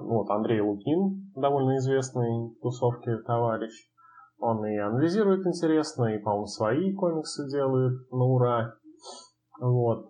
ну, 0.00 0.18
вот 0.18 0.30
Андрей 0.30 0.60
Лукин, 0.60 1.30
довольно 1.34 1.76
известный 1.76 2.48
в 2.48 2.60
тусовке 2.60 3.16
товарищ. 3.26 3.72
Он 4.38 4.64
и 4.64 4.76
анализирует 4.78 5.46
интересно, 5.46 6.14
и, 6.14 6.18
по-моему, 6.18 6.46
свои 6.46 6.94
комиксы 6.94 7.48
делает 7.50 8.10
на 8.10 8.24
ура. 8.24 8.74
Вот. 9.60 10.09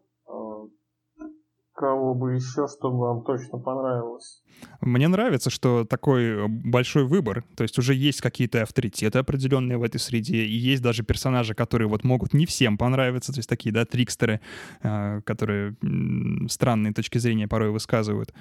Э, 1.81 1.87
кого 1.87 2.15
бы 2.15 2.35
еще, 2.35 2.67
чтобы 2.69 2.99
вам 2.99 3.25
точно 3.25 3.59
понравилось? 3.59 4.43
Мне 4.81 5.09
нравится, 5.09 5.51
что 5.51 5.85
такой 5.85 6.49
большой 6.49 7.05
выбор. 7.05 7.45
То 7.57 7.63
есть 7.63 7.79
уже 7.79 7.95
есть 7.95 8.21
какие-то 8.21 8.63
авторитеты 8.63 9.19
определенные 9.19 9.79
в 9.79 9.83
этой 9.83 9.99
среде, 9.99 10.45
и 10.45 10.53
есть 10.53 10.83
даже 10.83 11.03
персонажи, 11.03 11.55
которые 11.55 11.89
вот 11.89 12.05
могут 12.05 12.35
не 12.35 12.47
всем 12.47 12.77
понравиться, 12.77 13.33
то 13.33 13.39
есть 13.39 13.49
такие, 13.49 13.73
да, 13.73 13.85
трикстеры, 13.85 14.41
э, 14.83 15.21
которые 15.23 15.77
странные 16.49 16.93
точки 16.93 17.19
зрения 17.19 17.49
порой 17.49 17.71
высказывают. 17.71 18.35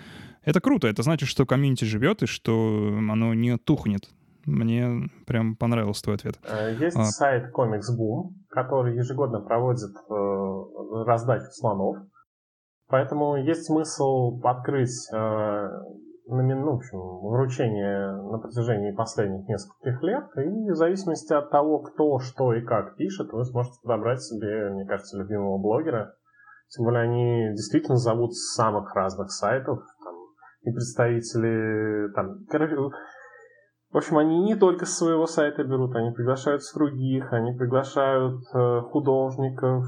Это 0.43 0.62
круто, 0.62 0.88
это 0.88 1.04
значит, 1.04 1.30
что 1.30 1.45
комьюнити 1.45 1.86
живет 1.86 2.23
и 2.23 2.25
что 2.25 2.95
оно 2.97 3.34
не 3.34 3.58
тухнет. 3.58 4.10
Мне 4.45 5.10
прям 5.28 5.56
понравился 5.56 6.04
твой 6.04 6.15
ответ. 6.15 6.39
Э, 6.43 6.75
есть 6.80 6.97
а. 6.97 7.06
сайт 7.06 7.54
Comics 7.54 7.91
Boom, 7.97 8.34
который 8.49 8.95
ежегодно 8.97 9.41
проводит 9.41 9.91
э, 10.10 11.04
раздачу 11.06 11.52
слонов. 11.52 11.97
Поэтому 12.89 13.38
есть 13.38 13.65
смысл 13.65 14.39
открыть 14.43 15.08
э, 15.13 15.69
ну, 16.30 16.73
в 16.73 16.75
общем, 16.75 16.99
вручение 16.99 18.12
на 18.32 18.38
протяжении 18.38 18.91
последних 18.91 19.47
нескольких 19.47 20.02
лет, 20.04 20.25
и 20.38 20.71
в 20.71 20.75
зависимости 20.75 21.34
от 21.34 21.49
того, 21.49 21.80
кто, 21.80 22.19
что 22.19 22.54
и 22.54 22.62
как 22.62 22.95
пишет, 22.95 23.32
вы 23.32 23.43
сможете 23.45 23.80
подобрать 23.82 24.21
себе, 24.21 24.69
мне 24.69 24.86
кажется, 24.86 25.17
любимого 25.17 25.58
блогера. 25.58 26.13
Тем 26.69 26.86
более 26.86 27.04
они 27.04 27.49
действительно 27.54 27.97
зовут 27.97 28.36
с 28.36 28.54
самых 28.54 28.93
разных 28.95 29.32
сайтов, 29.32 29.80
там, 30.04 30.15
и 30.62 30.71
представители, 30.71 32.12
там, 32.13 32.45
в 33.91 33.97
общем, 33.97 34.19
они 34.19 34.39
не 34.43 34.56
только 34.56 34.86
с 34.86 34.97
своего 34.97 35.25
сайта 35.25 35.63
берут, 35.63 35.95
они 35.95 36.12
приглашают 36.12 36.62
с 36.62 36.73
других, 36.75 37.34
они 37.34 37.58
приглашают 37.58 38.43
э, 38.54 38.82
художников, 38.82 39.86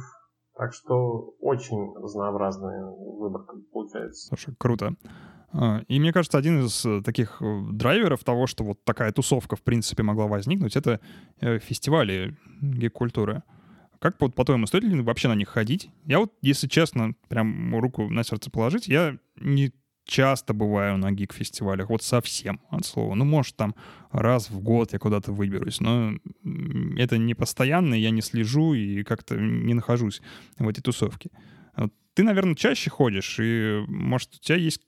так 0.62 0.76
что 0.76 1.34
очень 1.40 1.92
разнообразный 1.96 2.84
выбор 3.20 3.42
получается. 3.74 4.28
Слушай, 4.28 4.54
круто. 4.60 4.94
А, 5.54 5.82
и 5.88 6.00
мне 6.00 6.14
кажется, 6.14 6.38
один 6.38 6.64
из 6.64 6.86
э, 6.86 7.02
таких 7.02 7.42
э, 7.42 7.62
драйверов 7.72 8.24
того, 8.24 8.46
что 8.46 8.64
вот 8.64 8.84
такая 8.84 9.12
тусовка, 9.12 9.56
в 9.56 9.64
принципе, 9.64 10.04
могла 10.04 10.28
возникнуть, 10.28 10.76
это 10.76 11.00
э, 11.40 11.58
фестивали 11.58 12.38
гик-культуры. 12.62 13.42
Как, 13.98 14.18
вот, 14.20 14.36
по-твоему, 14.36 14.68
стоит 14.68 14.84
ли 14.84 15.02
вообще 15.02 15.30
на 15.30 15.36
них 15.36 15.50
ходить? 15.50 15.90
Я 16.06 16.20
вот, 16.20 16.32
если 16.44 16.68
честно, 16.68 17.16
прям 17.28 17.76
руку 17.80 18.08
на 18.08 18.24
сердце 18.24 18.52
положить, 18.52 18.88
я 18.88 19.18
не 19.38 19.74
часто 20.12 20.54
бываю 20.54 20.98
на 20.98 21.12
гик-фестивалях, 21.14 21.90
вот 21.90 22.04
совсем 22.04 22.60
от 22.70 22.86
слова. 22.86 23.16
Ну, 23.16 23.24
может, 23.24 23.56
там 23.56 23.76
раз 24.12 24.50
в 24.50 24.60
год 24.60 24.92
я 24.92 25.00
куда-то 25.00 25.32
выберусь, 25.32 25.80
но 25.80 26.12
это 26.98 27.18
не 27.18 27.34
постоянно, 27.34 27.96
я 27.96 28.12
не 28.12 28.22
слежу 28.22 28.74
и 28.74 29.04
как-то 29.04 29.38
не 29.38 29.74
нахожусь 29.74 30.22
в 30.60 30.68
этой 30.68 30.82
тусовке. 30.82 31.30
Ты, 32.14 32.24
наверное, 32.24 32.56
чаще 32.56 32.90
ходишь, 32.90 33.40
и, 33.40 33.86
может, 33.88 34.36
у 34.36 34.40
тебя 34.40 34.58
есть 34.58 34.82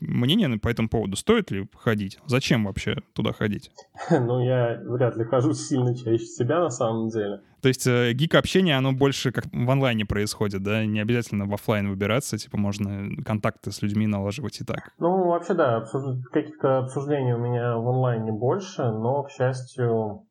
мнение 0.00 0.58
по 0.58 0.68
этому 0.68 0.88
поводу? 0.88 1.16
Стоит 1.16 1.50
ли 1.50 1.68
ходить? 1.76 2.18
Зачем 2.26 2.64
вообще 2.64 2.96
туда 3.14 3.32
ходить? 3.32 3.70
Ну, 4.10 4.40
я 4.40 4.80
вряд 4.84 5.16
ли 5.16 5.24
хожу 5.24 5.54
сильно 5.54 5.96
чаще 5.96 6.24
себя 6.24 6.60
на 6.60 6.70
самом 6.70 7.08
деле. 7.08 7.40
То 7.60 7.68
есть 7.68 7.86
э, 7.86 8.12
гик-общение, 8.12 8.76
оно 8.76 8.92
больше 8.92 9.32
как 9.32 9.46
в 9.52 9.70
онлайне 9.70 10.04
происходит, 10.04 10.62
да? 10.62 10.84
Не 10.84 11.00
обязательно 11.00 11.46
в 11.46 11.54
офлайн 11.54 11.88
выбираться, 11.88 12.38
типа 12.38 12.56
можно 12.56 13.22
контакты 13.24 13.72
с 13.72 13.82
людьми 13.82 14.06
налаживать 14.06 14.60
и 14.60 14.64
так. 14.64 14.92
Ну, 14.98 15.28
вообще, 15.28 15.54
да, 15.54 15.78
обсуж... 15.78 16.02
каких-то 16.32 16.78
обсуждений 16.78 17.32
у 17.32 17.38
меня 17.38 17.76
в 17.76 17.88
онлайне 17.88 18.32
больше, 18.32 18.82
но, 18.82 19.24
к 19.24 19.30
счастью, 19.30 20.26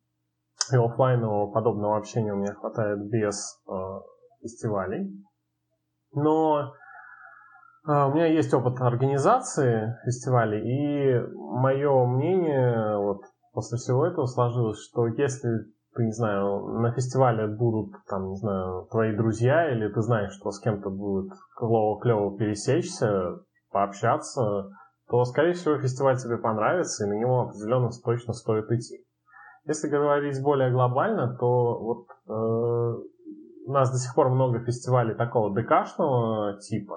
и 0.72 0.76
офлайнового 0.76 1.50
подобного 1.52 1.98
общения 1.98 2.32
у 2.32 2.36
меня 2.36 2.54
хватает 2.54 2.98
без 3.10 3.60
э, 3.68 3.72
фестивалей. 4.42 5.10
Но 6.12 6.72
у 7.88 8.12
меня 8.12 8.26
есть 8.26 8.52
опыт 8.52 8.80
организации 8.80 9.96
фестивалей, 10.04 10.60
и 10.60 11.26
мое 11.34 12.04
мнение 12.06 12.98
вот 12.98 13.22
после 13.54 13.78
всего 13.78 14.06
этого 14.06 14.26
сложилось, 14.26 14.78
что 14.78 15.06
если 15.06 15.48
ты, 15.94 16.04
не 16.04 16.12
знаю, 16.12 16.66
на 16.80 16.92
фестивале 16.92 17.46
будут, 17.46 17.94
там, 18.08 18.28
не 18.28 18.36
знаю, 18.36 18.86
твои 18.90 19.16
друзья, 19.16 19.70
или 19.72 19.88
ты 19.88 20.02
знаешь, 20.02 20.32
что 20.32 20.50
с 20.50 20.60
кем-то 20.60 20.90
будет 20.90 21.32
клево-клево 21.56 22.36
пересечься, 22.36 23.38
пообщаться, 23.72 24.68
то, 25.08 25.24
скорее 25.24 25.54
всего, 25.54 25.78
фестиваль 25.78 26.18
тебе 26.18 26.36
понравится, 26.36 27.06
и 27.06 27.08
на 27.08 27.14
него 27.14 27.40
определенно 27.40 27.88
точно 28.04 28.34
стоит 28.34 28.70
идти. 28.70 29.02
Если 29.64 29.88
говорить 29.88 30.42
более 30.42 30.70
глобально, 30.70 31.36
то 31.38 31.78
вот 31.78 32.06
э, 32.28 32.32
у 33.66 33.72
нас 33.72 33.90
до 33.90 33.96
сих 33.96 34.14
пор 34.14 34.28
много 34.28 34.60
фестивалей 34.60 35.14
такого 35.14 35.54
ДКшного 35.54 36.58
типа, 36.60 36.96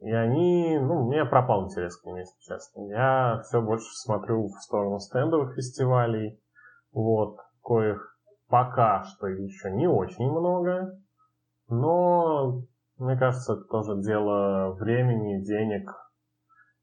и 0.00 0.12
они, 0.12 0.78
ну, 0.78 1.06
мне 1.06 1.24
пропал 1.24 1.64
интерес 1.64 1.96
к 1.96 2.04
ним, 2.04 2.16
если 2.16 2.38
честно. 2.40 2.82
Я 2.88 3.42
все 3.44 3.60
больше 3.60 3.86
смотрю 3.94 4.46
в 4.46 4.62
сторону 4.62 4.98
стендовых 4.98 5.54
фестивалей, 5.54 6.40
вот, 6.92 7.38
коих 7.62 8.16
пока 8.48 9.04
что 9.04 9.26
еще 9.26 9.70
не 9.70 9.86
очень 9.86 10.30
много, 10.30 10.98
но, 11.68 12.62
мне 12.98 13.16
кажется, 13.18 13.54
это 13.54 13.64
тоже 13.64 14.00
дело 14.00 14.72
времени, 14.78 15.44
денег, 15.44 15.90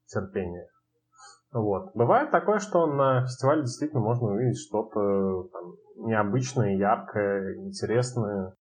терпения. 0.06 0.68
Вот. 1.52 1.92
Бывает 1.94 2.30
такое, 2.30 2.58
что 2.58 2.86
на 2.86 3.22
фестивале 3.22 3.62
действительно 3.62 4.00
можно 4.00 4.28
увидеть 4.28 4.60
что-то 4.60 5.44
там, 5.44 5.74
необычное, 6.06 6.76
яркое, 6.76 7.56
интересное. 7.56 8.55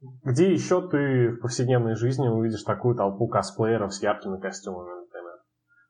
Где 0.00 0.52
еще 0.52 0.86
ты 0.88 1.30
в 1.32 1.40
повседневной 1.40 1.96
жизни 1.96 2.28
увидишь 2.28 2.62
такую 2.62 2.94
толпу 2.94 3.26
косплееров 3.26 3.92
с 3.92 4.00
яркими 4.00 4.40
костюмами, 4.40 4.90
например? 5.00 5.32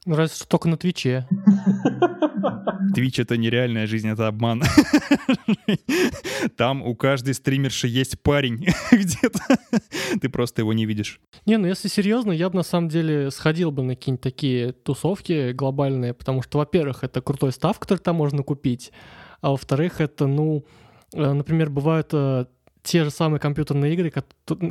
Ну, 0.06 0.16
разве 0.16 0.34
что 0.34 0.48
только 0.48 0.68
на 0.68 0.78
Твиче. 0.78 1.28
Твич— 2.94 3.18
это 3.20 3.36
нереальная 3.36 3.86
жизнь, 3.86 4.08
это 4.08 4.28
обман. 4.28 4.62
Там 6.56 6.82
у 6.82 6.94
каждой 6.96 7.34
стримерши 7.34 7.86
есть 7.86 8.22
парень 8.22 8.64
где-то. 8.92 9.58
Ты 10.20 10.28
просто 10.30 10.62
его 10.62 10.72
не 10.72 10.86
видишь. 10.86 11.20
Не, 11.44 11.58
ну 11.58 11.66
если 11.66 11.88
серьезно, 11.88 12.32
я 12.32 12.48
бы 12.48 12.56
на 12.56 12.62
самом 12.62 12.88
деле 12.88 13.30
сходил 13.30 13.72
бы 13.72 13.82
на 13.82 13.94
какие-нибудь 13.94 14.22
такие 14.22 14.72
тусовки 14.72 15.52
глобальные, 15.52 16.14
потому 16.14 16.40
что, 16.40 16.58
во-первых, 16.58 17.04
это 17.04 17.20
крутой 17.20 17.52
став, 17.52 17.78
который 17.78 17.98
там 17.98 18.16
можно 18.16 18.42
купить, 18.42 18.90
а 19.42 19.50
во-вторых, 19.50 20.00
это, 20.00 20.26
ну, 20.26 20.64
э, 21.12 21.32
например, 21.32 21.68
бывают 21.68 22.08
э, 22.12 22.46
те 22.88 23.04
же 23.04 23.10
самые 23.10 23.38
компьютерные 23.38 23.92
игры, 23.92 24.10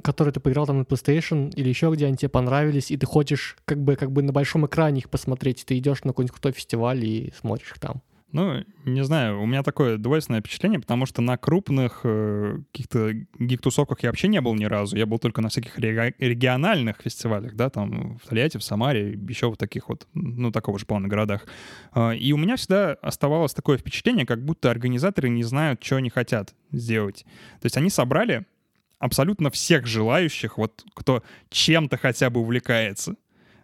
которые 0.01 0.33
ты 0.33 0.39
поиграл 0.39 0.65
там 0.65 0.79
на 0.79 0.83
PlayStation 0.83 1.53
или 1.53 1.69
еще 1.69 1.91
где 1.93 2.07
они 2.07 2.17
тебе 2.17 2.29
понравились, 2.29 2.89
и 2.89 2.97
ты 2.97 3.05
хочешь 3.05 3.57
как 3.65 3.79
бы, 3.79 3.95
как 3.95 4.11
бы 4.11 4.23
на 4.23 4.33
большом 4.33 4.65
экране 4.65 4.99
их 4.99 5.09
посмотреть, 5.09 5.63
ты 5.65 5.77
идешь 5.77 6.03
на 6.03 6.09
какой-нибудь 6.09 6.33
крутой 6.33 6.53
фестиваль 6.53 7.05
и 7.05 7.31
смотришь 7.39 7.71
их 7.71 7.79
там. 7.79 8.01
Ну, 8.33 8.65
не 8.83 9.03
знаю, 9.05 9.41
у 9.41 9.45
меня 9.45 9.63
такое 9.63 9.97
двойственное 9.97 10.41
впечатление, 10.41 10.81
потому 10.81 11.05
что 11.05 11.21
на 11.21 11.37
крупных 11.37 12.01
э, 12.03 12.57
каких-то 12.73 13.13
гик-тусовках 13.39 13.99
я 14.01 14.09
вообще 14.09 14.27
не 14.27 14.41
был 14.41 14.53
ни 14.53 14.65
разу. 14.65 14.97
Я 14.97 15.05
был 15.05 15.17
только 15.17 15.41
на 15.41 15.47
всяких 15.47 15.79
региональных 15.79 16.97
фестивалях, 17.01 17.55
да, 17.55 17.69
там 17.69 18.17
в 18.17 18.27
Тольятти, 18.27 18.57
в 18.57 18.63
Самаре, 18.63 19.13
еще 19.29 19.49
в 19.49 19.55
таких 19.55 19.87
вот, 19.87 20.07
ну, 20.13 20.51
такого 20.51 20.77
же 20.77 20.85
плана 20.85 21.07
городах. 21.07 21.47
Э, 21.95 22.15
и 22.17 22.33
у 22.33 22.37
меня 22.37 22.57
всегда 22.57 22.93
оставалось 22.95 23.53
такое 23.53 23.77
впечатление, 23.77 24.25
как 24.25 24.43
будто 24.43 24.69
организаторы 24.69 25.29
не 25.29 25.43
знают, 25.43 25.81
что 25.81 25.95
они 25.95 26.09
хотят 26.09 26.53
сделать. 26.71 27.23
То 27.61 27.65
есть 27.65 27.77
они 27.77 27.89
собрали 27.89 28.45
абсолютно 28.99 29.49
всех 29.51 29.85
желающих, 29.85 30.57
вот 30.57 30.83
кто 30.93 31.23
чем-то 31.49 31.97
хотя 31.97 32.29
бы 32.29 32.41
увлекается. 32.41 33.15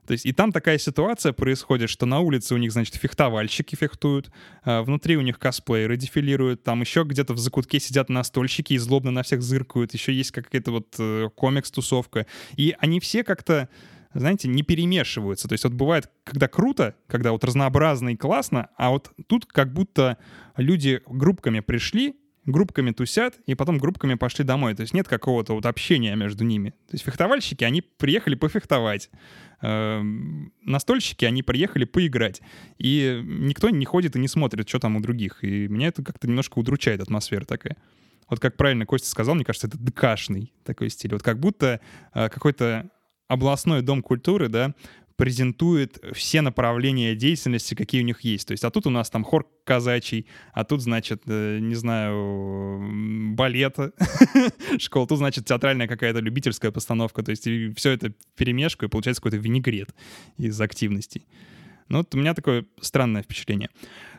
То 0.05 0.13
есть 0.13 0.25
и 0.25 0.33
там 0.33 0.51
такая 0.51 0.77
ситуация 0.77 1.33
происходит, 1.33 1.89
что 1.89 2.05
на 2.05 2.19
улице 2.19 2.53
у 2.55 2.57
них, 2.57 2.71
значит, 2.71 2.95
фехтовальщики 2.95 3.75
фехтуют, 3.75 4.31
а 4.63 4.83
внутри 4.83 5.17
у 5.17 5.21
них 5.21 5.39
косплееры 5.39 5.97
дефилируют, 5.97 6.63
там 6.63 6.81
еще 6.81 7.03
где-то 7.03 7.33
в 7.33 7.37
закутке 7.37 7.79
сидят 7.79 8.09
настольщики 8.09 8.73
и 8.73 8.77
злобно 8.77 9.11
на 9.11 9.23
всех 9.23 9.41
зыркают, 9.41 9.93
еще 9.93 10.13
есть 10.13 10.31
какая-то 10.31 10.71
вот 10.71 10.95
э, 10.99 11.29
комикс-тусовка. 11.35 12.25
И 12.55 12.75
они 12.79 12.99
все 12.99 13.23
как-то 13.23 13.69
знаете, 14.13 14.47
не 14.47 14.61
перемешиваются. 14.61 15.47
То 15.47 15.53
есть 15.53 15.63
вот 15.63 15.73
бывает, 15.73 16.09
когда 16.23 16.47
круто, 16.47 16.95
когда 17.07 17.31
вот 17.31 17.43
разнообразно 17.43 18.09
и 18.09 18.15
классно, 18.15 18.69
а 18.77 18.91
вот 18.91 19.11
тут 19.27 19.45
как 19.45 19.73
будто 19.73 20.17
люди 20.55 21.01
группками 21.07 21.61
пришли, 21.61 22.15
группками 22.45 22.91
тусят, 22.91 23.35
и 23.45 23.55
потом 23.55 23.77
группками 23.77 24.15
пошли 24.15 24.43
домой. 24.43 24.75
То 24.75 24.81
есть 24.81 24.93
нет 24.93 25.07
какого-то 25.07 25.53
вот 25.53 25.65
общения 25.65 26.15
между 26.15 26.43
ними. 26.43 26.71
То 26.71 26.93
есть 26.93 27.05
фехтовальщики, 27.05 27.63
они 27.63 27.81
приехали 27.81 28.35
пофехтовать. 28.35 29.09
Эм, 29.63 30.51
настольщики, 30.61 31.23
они 31.23 31.41
приехали 31.41 31.85
поиграть. 31.85 32.41
И 32.77 33.21
никто 33.23 33.69
не 33.69 33.85
ходит 33.85 34.17
и 34.17 34.19
не 34.19 34.27
смотрит, 34.27 34.67
что 34.67 34.77
там 34.77 34.97
у 34.97 34.99
других. 34.99 35.41
И 35.41 35.69
меня 35.69 35.87
это 35.87 36.03
как-то 36.03 36.27
немножко 36.27 36.59
удручает, 36.59 37.01
атмосфера 37.01 37.45
такая. 37.45 37.77
Вот 38.29 38.41
как 38.41 38.57
правильно 38.57 38.85
Костя 38.85 39.09
сказал, 39.09 39.35
мне 39.35 39.45
кажется, 39.45 39.67
это 39.67 39.77
ДКшный 39.77 40.51
такой 40.65 40.89
стиль. 40.89 41.13
Вот 41.13 41.23
как 41.23 41.39
будто 41.39 41.79
э, 42.13 42.27
какой-то 42.27 42.89
областной 43.29 43.81
дом 43.81 44.01
культуры, 44.01 44.49
да, 44.49 44.75
презентует 45.15 45.99
все 46.13 46.41
направления 46.41 47.15
деятельности, 47.15 47.75
какие 47.75 48.01
у 48.01 48.05
них 48.05 48.21
есть. 48.21 48.47
То 48.47 48.51
есть, 48.51 48.63
а 48.63 48.71
тут 48.71 48.87
у 48.87 48.89
нас 48.89 49.09
там 49.09 49.23
хор 49.23 49.47
казачий, 49.63 50.27
а 50.53 50.63
тут, 50.63 50.81
значит, 50.81 51.23
э, 51.27 51.59
не 51.59 51.75
знаю, 51.75 53.33
балета 53.35 53.93
школа, 54.79 55.07
тут, 55.07 55.19
значит, 55.19 55.45
театральная 55.45 55.87
какая-то 55.87 56.19
любительская 56.19 56.71
постановка, 56.71 57.23
то 57.23 57.31
есть 57.31 57.43
все 57.77 57.91
это 57.91 58.13
перемешку, 58.35 58.85
и 58.85 58.89
получается 58.89 59.21
какой-то 59.21 59.37
винегрет 59.37 59.93
из 60.37 60.59
активностей. 60.59 61.25
Ну, 61.89 61.99
вот 61.99 62.13
у 62.15 62.17
меня 62.17 62.33
такое 62.33 62.65
странное 62.81 63.23
впечатление. 63.23 63.69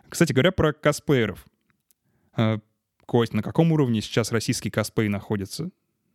Кстати 0.09 0.32
говоря, 0.32 0.53
про 0.53 0.72
косплееров. 0.72 1.45
Э, 2.36 2.59
Кость, 3.07 3.34
на 3.34 3.42
каком 3.42 3.70
уровне 3.72 4.01
сейчас 4.01 4.32
российский 4.32 4.70
косплей 4.70 5.09
находится? 5.09 5.70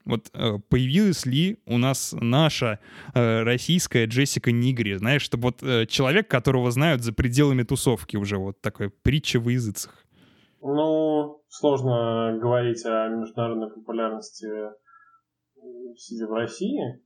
Вот 0.09 0.29
э, 0.33 0.57
появилась 0.69 1.25
ли 1.25 1.59
у 1.65 1.77
нас 1.77 2.15
наша 2.19 2.79
э, 3.13 3.43
российская 3.43 4.05
Джессика 4.05 4.51
Нигри, 4.51 4.95
знаешь, 4.95 5.21
чтобы 5.21 5.43
вот 5.43 5.63
э, 5.63 5.85
человек, 5.85 6.27
которого 6.27 6.71
знают 6.71 7.03
за 7.03 7.13
пределами 7.13 7.63
тусовки 7.63 8.17
уже, 8.17 8.37
вот 8.37 8.59
такой 8.61 8.89
притча 8.89 9.39
в 9.39 9.47
языцах? 9.49 9.93
Ну, 10.61 11.41
сложно 11.47 12.37
говорить 12.41 12.83
о 12.85 13.07
международной 13.09 13.69
популярности 13.69 14.47
сидя 15.95 16.27
в 16.27 16.33
России. 16.33 17.01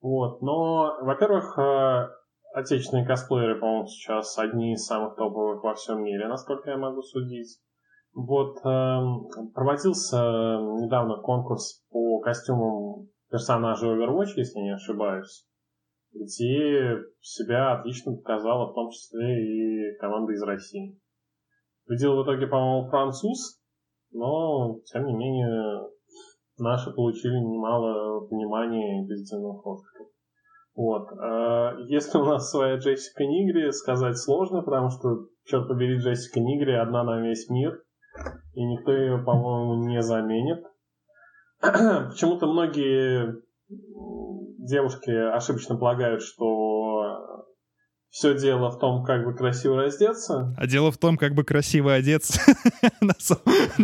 Вот, 0.00 0.42
но, 0.42 0.98
во-первых, 1.00 1.58
э, 1.58 2.08
отечественные 2.52 3.06
косплееры, 3.06 3.58
по-моему, 3.58 3.86
сейчас 3.86 4.38
одни 4.38 4.74
из 4.74 4.84
самых 4.84 5.16
топовых 5.16 5.62
во 5.62 5.74
всем 5.74 6.02
мире, 6.02 6.28
насколько 6.28 6.70
я 6.70 6.76
могу 6.76 7.00
судить. 7.02 7.58
Вот 8.14 8.58
э, 8.64 9.50
проводился 9.54 10.16
недавно 10.16 11.16
конкурс 11.20 11.84
по 11.90 12.20
костюмам 12.20 13.08
персонажей 13.28 13.90
Overwatch, 13.90 14.34
если 14.36 14.60
не 14.60 14.72
ошибаюсь, 14.72 15.44
где 16.12 16.96
себя 17.20 17.72
отлично 17.72 18.14
показала 18.14 18.70
в 18.70 18.74
том 18.74 18.90
числе 18.90 19.92
и 19.92 19.98
команда 19.98 20.32
из 20.32 20.42
России. 20.44 20.96
Победил 21.86 22.16
в 22.16 22.24
итоге, 22.24 22.46
по-моему, 22.46 22.88
француз, 22.88 23.60
но, 24.12 24.78
тем 24.84 25.06
не 25.06 25.12
менее, 25.12 25.88
наши 26.56 26.92
получили 26.92 27.34
немало 27.34 28.26
внимания 28.28 29.02
и 29.02 29.08
позитивных 29.08 29.66
откликов. 29.66 30.06
Вот. 30.76 31.08
А 31.18 31.76
если 31.88 32.18
у 32.18 32.24
нас 32.24 32.48
своя 32.48 32.76
Джессика 32.76 33.24
Нигри, 33.24 33.72
сказать 33.72 34.16
сложно, 34.16 34.62
потому 34.62 34.90
что, 34.90 35.26
черт 35.44 35.66
побери, 35.66 35.98
Джессика 35.98 36.38
Нигри 36.38 36.74
одна 36.74 37.02
на 37.02 37.20
весь 37.20 37.50
мир 37.50 37.82
и 38.54 38.64
никто 38.64 38.92
ее, 38.92 39.18
по-моему, 39.18 39.86
не 39.88 40.02
заменит. 40.02 40.64
Почему-то 41.60 42.46
многие 42.46 43.34
девушки 44.58 45.10
ошибочно 45.10 45.76
полагают, 45.76 46.22
что 46.22 47.44
все 48.10 48.38
дело 48.38 48.70
в 48.70 48.78
том, 48.78 49.04
как 49.04 49.24
бы 49.24 49.34
красиво 49.34 49.76
раздеться. 49.76 50.54
А 50.56 50.66
дело 50.68 50.92
в 50.92 50.98
том, 50.98 51.16
как 51.16 51.34
бы 51.34 51.42
красиво 51.42 51.94
одеться 51.94 52.40
на 53.00 53.14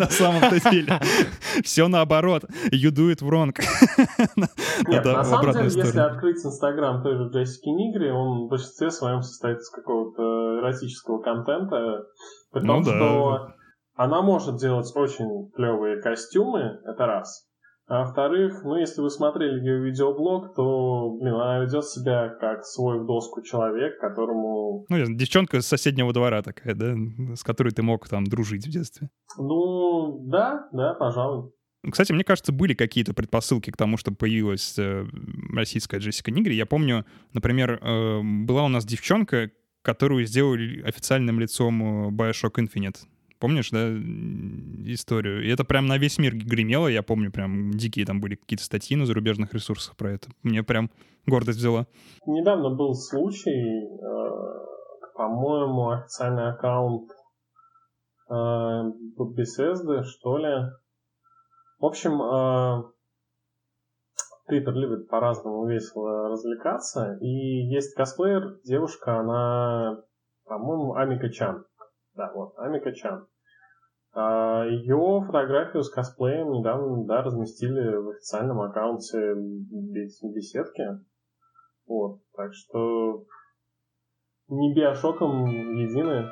самом-то 0.09 0.71
деле. 0.71 1.01
Все 1.65 1.89
наоборот. 1.89 2.45
You 2.71 2.93
do 2.93 3.13
it 3.13 3.23
wrong. 3.23 3.53
Нет, 4.87 5.05
на 5.05 5.25
самом 5.25 5.53
деле, 5.53 5.65
если 5.65 5.99
открыть 5.99 6.47
Инстаграм 6.47 7.03
той 7.03 7.17
же 7.17 7.29
Джессики 7.31 7.71
Нигри, 7.71 8.13
он 8.13 8.47
в 8.47 8.51
большинстве 8.51 8.93
своем 8.93 9.23
состоит 9.23 9.59
из 9.59 9.69
какого-то 9.69 10.61
эротического 10.61 11.21
контента. 11.21 12.05
При 12.53 12.61
том, 12.61 12.83
ну 12.83 12.85
что 12.85 13.53
она 13.95 14.23
может 14.23 14.57
делать 14.57 14.91
очень 14.95 15.51
клевые 15.53 16.01
костюмы, 16.01 16.81
это 16.85 17.07
раз. 17.07 17.47
А 17.91 18.05
во-вторых, 18.05 18.63
ну, 18.63 18.77
если 18.77 19.01
вы 19.01 19.11
смотрели 19.11 19.59
ее 19.59 19.81
видеоблог, 19.81 20.55
то, 20.55 21.11
блин, 21.21 21.35
она 21.35 21.59
ведет 21.59 21.85
себя 21.85 22.29
как 22.41 22.65
свой 22.65 23.01
в 23.01 23.07
доску 23.07 23.43
человек, 23.43 23.99
которому... 23.99 24.87
Ну, 24.89 24.97
девчонка 25.17 25.57
из 25.57 25.67
соседнего 25.67 26.13
двора 26.13 26.43
такая, 26.43 26.77
да, 26.77 26.95
с 27.35 27.43
которой 27.43 27.71
ты 27.71 27.83
мог 27.83 28.09
там 28.09 28.25
дружить 28.25 28.65
в 28.65 28.71
детстве. 28.71 29.11
Ну, 29.37 30.21
да, 30.25 30.69
да, 30.71 30.95
пожалуй. 30.95 31.51
Кстати, 31.91 32.13
мне 32.13 32.23
кажется, 32.23 32.53
были 32.53 32.75
какие-то 32.75 33.13
предпосылки 33.13 33.71
к 33.71 33.77
тому, 33.77 33.97
чтобы 33.97 34.19
появилась 34.19 34.79
э, 34.79 35.07
российская 35.53 35.99
Джессика 35.99 36.31
Нигри. 36.31 36.55
Я 36.55 36.67
помню, 36.67 37.07
например, 37.33 37.73
э, 37.83 38.21
была 38.23 38.65
у 38.65 38.69
нас 38.69 38.85
девчонка, 38.85 39.51
которую 39.83 40.27
сделали 40.27 40.83
официальным 40.83 41.41
лицом 41.41 41.83
э, 41.83 42.11
Bioshock 42.11 42.57
Infinite. 42.59 42.99
Помнишь, 43.41 43.71
да, 43.71 43.89
историю? 44.93 45.43
И 45.43 45.49
это 45.49 45.65
прям 45.65 45.87
на 45.87 45.97
весь 45.97 46.19
мир 46.19 46.37
гремело, 46.37 46.89
я 46.89 47.03
помню, 47.03 47.33
прям 47.33 47.71
дикие 47.71 48.05
там 48.05 48.21
были 48.21 48.35
какие-то 48.35 48.63
статьи 48.63 48.97
на 48.97 49.07
зарубежных 49.07 49.55
ресурсах 49.55 49.97
про 49.97 50.11
это. 50.13 50.29
Мне 50.43 50.63
прям 50.63 50.91
гордость 51.27 51.59
взяла. 51.59 51.87
Недавно 52.27 52.69
был 52.77 52.93
случай, 52.93 53.87
э, 53.87 54.71
по-моему, 55.15 55.89
официальный 55.89 56.51
аккаунт 56.51 57.11
э, 58.29 58.35
Bethesda, 59.19 60.03
что 60.03 60.37
ли. 60.37 60.71
В 61.79 61.87
общем, 61.87 62.21
э, 62.21 62.93
Твиттер 64.49 64.75
любит 64.75 65.09
по-разному 65.09 65.67
весело 65.67 66.29
развлекаться, 66.29 67.17
и 67.23 67.27
есть 67.73 67.95
косплеер, 67.95 68.59
девушка, 68.65 69.21
она, 69.21 70.03
по-моему, 70.45 70.95
Амика 70.95 71.31
Чан. 71.31 71.65
Да, 72.15 72.31
вот, 72.35 72.53
Амика 72.59 72.93
Чан. 72.93 73.27
А, 74.13 74.65
ее 74.67 75.23
фотографию 75.27 75.83
с 75.83 75.91
косплеем 75.91 76.51
недавно 76.53 77.05
да, 77.05 77.23
разместили 77.23 77.97
в 77.97 78.11
официальном 78.11 78.61
аккаунте 78.61 79.35
беседки. 79.35 80.83
Вот, 81.87 82.21
так 82.35 82.53
что 82.53 83.25
не 84.49 84.75
биошоком 84.75 85.47
едины. 85.47 86.29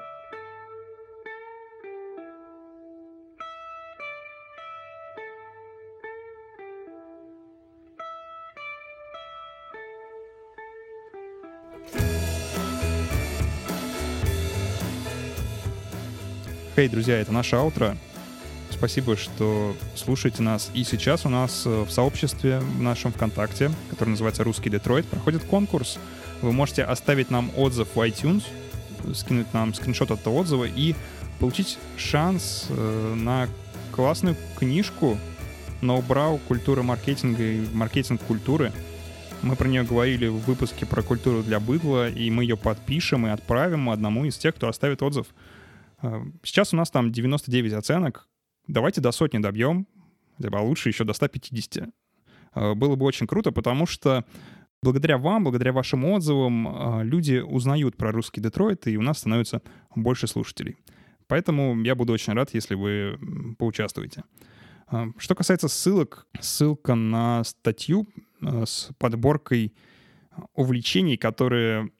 Хей, 16.79 16.87
hey, 16.87 16.91
друзья, 16.91 17.19
это 17.19 17.33
наша 17.33 17.59
аутро. 17.59 17.97
Спасибо, 18.71 19.17
что 19.17 19.75
слушаете 19.97 20.45
нас. 20.45 20.71
И 20.75 20.85
сейчас 20.85 21.27
у 21.27 21.29
нас 21.29 21.65
э, 21.67 21.83
в 21.83 21.91
сообществе 21.91 22.61
в 22.61 22.81
нашем 22.81 23.13
ВКонтакте, 23.13 23.73
который 23.91 24.11
называется 24.11 24.45
«Русский 24.45 24.71
Детройт», 24.71 25.05
проходит 25.05 25.43
конкурс. 25.43 25.99
Вы 26.41 26.53
можете 26.53 26.85
оставить 26.85 27.33
нам 27.33 27.51
отзыв 27.57 27.89
в 27.97 27.99
iTunes, 27.99 28.45
скинуть 29.13 29.53
нам 29.53 29.75
скриншот 29.75 30.13
этого 30.13 30.35
отзыва 30.35 30.67
и 30.67 30.95
получить 31.41 31.79
шанс 31.97 32.67
э, 32.69 33.15
на 33.17 33.49
классную 33.91 34.37
книжку 34.57 35.19
«Ноу-брау. 35.81 36.39
Культура 36.47 36.85
маркетинга 36.85 37.43
и 37.43 37.67
маркетинг 37.73 38.23
культуры». 38.23 38.73
Мы 39.43 39.57
про 39.57 39.67
нее 39.67 39.83
говорили 39.83 40.29
в 40.29 40.39
выпуске 40.47 40.87
про 40.87 41.03
культуру 41.03 41.43
для 41.43 41.59
быдла, 41.59 42.09
и 42.09 42.31
мы 42.31 42.45
ее 42.45 42.57
подпишем 42.57 43.27
и 43.27 43.31
отправим 43.31 43.91
одному 43.91 44.27
из 44.27 44.39
тех, 44.39 44.55
кто 44.55 44.69
оставит 44.69 45.03
отзыв. 45.03 45.27
Э, 46.03 46.23
сейчас 46.43 46.73
у 46.73 46.77
нас 46.77 46.91
там 46.91 47.13
99 47.13 47.73
оценок. 47.73 48.29
Давайте 48.67 49.01
до 49.01 49.13
сотни 49.13 49.39
добьем, 49.39 49.87
а 50.43 50.63
лучше 50.63 50.89
еще 50.89 51.05
до 51.05 51.13
150. 51.13 51.89
Э, 52.55 52.75
было 52.75 52.97
бы 52.97 53.05
очень 53.05 53.27
круто, 53.27 53.53
потому 53.53 53.87
что 53.87 54.25
благодаря 54.83 55.19
вам, 55.19 55.45
благодаря 55.45 55.73
вашим 55.73 56.05
отзывам 56.05 56.69
э, 56.69 57.05
люди 57.05 57.39
узнают 57.39 57.97
про 57.97 58.13
русский 58.13 58.41
Детройт, 58.41 58.87
и 58.87 58.97
у 58.97 59.03
нас 59.03 59.19
становится 59.19 59.63
больше 59.95 60.27
слушателей. 60.27 60.77
Поэтому 61.27 61.81
я 61.83 61.95
буду 61.95 62.13
очень 62.13 62.33
рад, 62.33 62.55
если 62.55 62.75
вы 62.75 63.19
поучаствуете. 63.59 64.25
Что 65.19 65.35
касается 65.35 65.69
ссылок, 65.69 66.27
ссылка 66.41 66.95
на 66.95 67.45
статью 67.45 68.07
с 68.41 68.89
подборкой 68.99 69.75
увлечений, 70.55 71.19
которые 71.19 71.91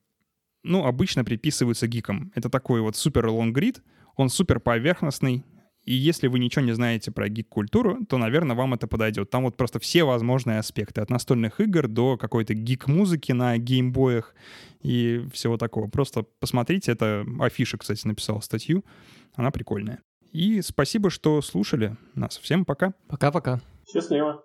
ну, 0.63 0.85
обычно 0.85 1.25
приписываются 1.25 1.87
гикам. 1.87 2.33
Это 2.35 2.49
такой 2.49 2.81
вот 2.81 2.97
супер 2.97 3.27
лонгрид, 3.29 3.83
он 4.17 4.29
супер 4.29 4.61
поверхностный, 4.61 5.45
и 5.85 5.95
если 5.95 6.27
вы 6.27 6.39
ничего 6.39 6.65
не 6.67 6.73
знаете 6.73 7.11
про 7.11 7.31
гик-культуру, 7.31 8.05
то, 8.05 8.19
наверное, 8.19 8.55
вам 8.55 8.75
это 8.75 8.87
подойдет. 8.87 9.31
Там 9.31 9.45
вот 9.45 9.57
просто 9.57 9.79
все 9.79 10.05
возможные 10.05 10.59
аспекты, 10.59 11.01
от 11.01 11.09
настольных 11.09 11.61
игр 11.61 11.89
до 11.89 12.19
какой-то 12.19 12.53
гик-музыки 12.53 13.33
на 13.33 13.57
геймбоях 13.57 14.35
и 14.83 15.25
всего 15.33 15.57
такого. 15.57 15.89
Просто 15.89 16.27
посмотрите, 16.41 16.93
это 16.93 17.25
Афиша, 17.41 17.79
кстати, 17.79 18.07
написал 18.07 18.43
статью, 18.43 18.85
она 19.35 19.51
прикольная. 19.51 20.03
И 20.31 20.61
спасибо, 20.61 21.09
что 21.09 21.41
слушали 21.41 21.97
нас. 22.15 22.37
Всем 22.37 22.67
пока. 22.67 22.93
Пока-пока. 23.09 23.63
Счастливо. 23.91 24.45